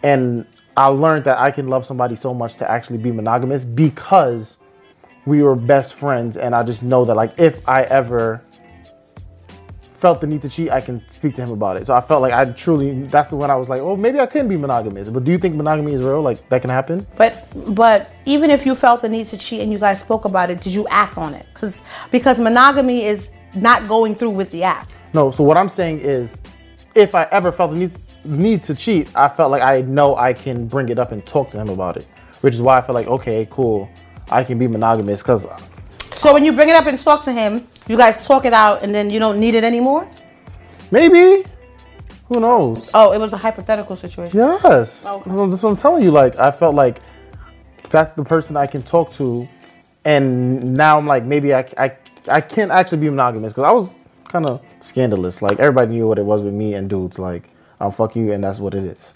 And 0.04 0.46
i 0.76 0.88
learned 0.88 1.26
that 1.26 1.40
i 1.40 1.50
can 1.50 1.68
love 1.68 1.86
somebody 1.86 2.16
so 2.16 2.34
much 2.34 2.56
to 2.56 2.70
actually 2.70 3.00
be 3.00 3.12
monogamous 3.12 3.64
because 3.64 4.58
we 5.26 5.42
were 5.42 5.56
best 5.56 5.96
friends 5.96 6.38
and 6.38 6.54
i 6.56 6.64
just 6.64 6.84
know 6.84 7.04
that 7.04 7.16
like 7.16 7.38
if 7.40 7.68
i 7.68 7.84
ever 7.84 8.42
felt 9.98 10.22
the 10.22 10.28
need 10.28 10.42
to 10.42 10.50
cheat 10.50 10.70
i 10.70 10.80
can 10.80 11.08
speak 11.10 11.34
to 11.36 11.42
him 11.42 11.52
about 11.52 11.78
it. 11.78 11.88
So 11.88 11.96
i 11.96 12.02
felt 12.02 12.22
like 12.22 12.34
i 12.34 12.46
truly 12.52 13.04
that's 13.06 13.30
the 13.30 13.36
one 13.36 13.50
i 13.50 13.56
was 13.56 13.68
like 13.68 13.82
oh 13.82 13.96
maybe 13.96 14.20
i 14.20 14.26
couldn't 14.26 14.48
be 14.48 14.58
monogamous. 14.58 15.10
But 15.10 15.24
do 15.24 15.32
you 15.32 15.38
think 15.38 15.56
monogamy 15.56 15.94
is 15.94 16.02
real? 16.02 16.22
Like 16.22 16.48
that 16.50 16.62
can 16.62 16.70
happen? 16.70 17.06
But 17.16 17.48
but 17.74 18.12
even 18.26 18.52
if 18.52 18.66
you 18.66 18.76
felt 18.76 19.02
the 19.02 19.10
need 19.10 19.28
to 19.28 19.38
cheat 19.38 19.62
and 19.62 19.72
you 19.72 19.80
guys 19.80 20.00
spoke 20.00 20.26
about 20.26 20.52
it, 20.52 20.62
did 20.62 20.74
you 20.74 20.88
act 20.90 21.18
on 21.18 21.34
it? 21.34 21.48
Because 21.52 21.82
because 22.12 22.38
monogamy 22.40 23.06
is 23.06 23.32
not 23.62 23.88
going 23.88 24.16
through 24.16 24.32
with 24.32 24.52
the 24.52 24.64
act. 24.64 24.96
No, 25.14 25.32
so 25.32 25.44
what 25.44 25.58
I'm 25.58 25.70
saying 25.70 26.00
is, 26.02 26.40
if 26.96 27.16
I 27.16 27.24
ever 27.32 27.52
felt 27.52 27.72
the 27.72 27.78
need, 27.78 27.92
need 28.26 28.64
to 28.64 28.76
cheat, 28.76 29.10
I 29.16 29.30
felt 29.30 29.52
like 29.52 29.62
I 29.62 29.82
know 29.82 30.16
I 30.16 30.34
can 30.34 30.68
bring 30.68 30.90
it 30.90 31.00
up 31.00 31.12
and 31.12 31.26
talk 31.26 31.52
to 31.52 31.58
him 31.58 31.70
about 31.70 31.98
it, 31.98 32.06
which 32.42 32.54
is 32.54 32.62
why 32.62 32.78
I 32.78 32.82
feel 32.82 32.96
like 32.96 33.08
okay, 33.08 33.48
cool, 33.50 33.90
I 34.30 34.44
can 34.44 34.58
be 34.60 34.68
monogamous 34.68 35.22
because 35.22 35.46
So 36.00 36.34
when 36.34 36.44
you 36.44 36.52
bring 36.54 36.70
it 36.70 36.76
up 36.76 36.86
and 36.88 36.98
talk 36.98 37.24
to 37.24 37.32
him, 37.32 37.68
you 37.88 37.96
guys 37.98 38.26
talk 38.26 38.46
it 38.46 38.54
out, 38.54 38.84
and 38.84 38.94
then 38.94 39.10
you 39.10 39.20
don't 39.20 39.40
need 39.40 39.56
it 39.56 39.64
anymore. 39.64 40.08
maybe, 40.92 41.44
who 42.28 42.40
knows? 42.42 42.92
Oh, 42.94 43.14
it 43.14 43.20
was 43.20 43.32
a 43.34 43.38
hypothetical 43.38 43.96
situation. 43.96 44.38
Yes, 44.38 45.06
oh, 45.08 45.20
Okay. 45.20 45.30
so 45.30 45.48
that's 45.48 45.64
what 45.64 45.70
I'm 45.70 45.76
telling 45.78 46.04
you. 46.04 46.12
Like 46.12 46.36
I 46.38 46.52
felt 46.52 46.76
like 46.76 47.00
that's 47.90 48.14
the 48.16 48.24
person 48.24 48.58
I 48.58 48.68
can 48.68 48.84
talk 48.84 49.14
to, 49.14 49.48
and 50.04 50.74
now 50.74 50.98
I'm 50.98 51.06
like 51.08 51.24
maybe 51.24 51.54
I 51.54 51.60
I, 51.78 51.96
I 52.30 52.42
can't 52.42 52.72
actually 52.72 53.00
be 53.00 53.10
monogamous 53.10 53.54
because 53.54 53.64
I 53.66 53.72
was 53.72 54.04
kind 54.30 54.46
of 54.46 54.62
scandalous. 54.82 55.42
Like 55.42 55.60
everybody 55.60 55.94
knew 55.94 56.08
what 56.08 56.20
it 56.20 56.26
was 56.26 56.42
with 56.42 56.54
me 56.54 56.74
and 56.74 56.90
dudes. 56.90 57.20
Like 57.20 57.50
I'll 57.80 57.92
fuck 57.92 58.16
you, 58.16 58.32
and 58.34 58.44
that's 58.44 58.60
what 58.60 58.76
it 58.76 58.84
is. 58.86 59.14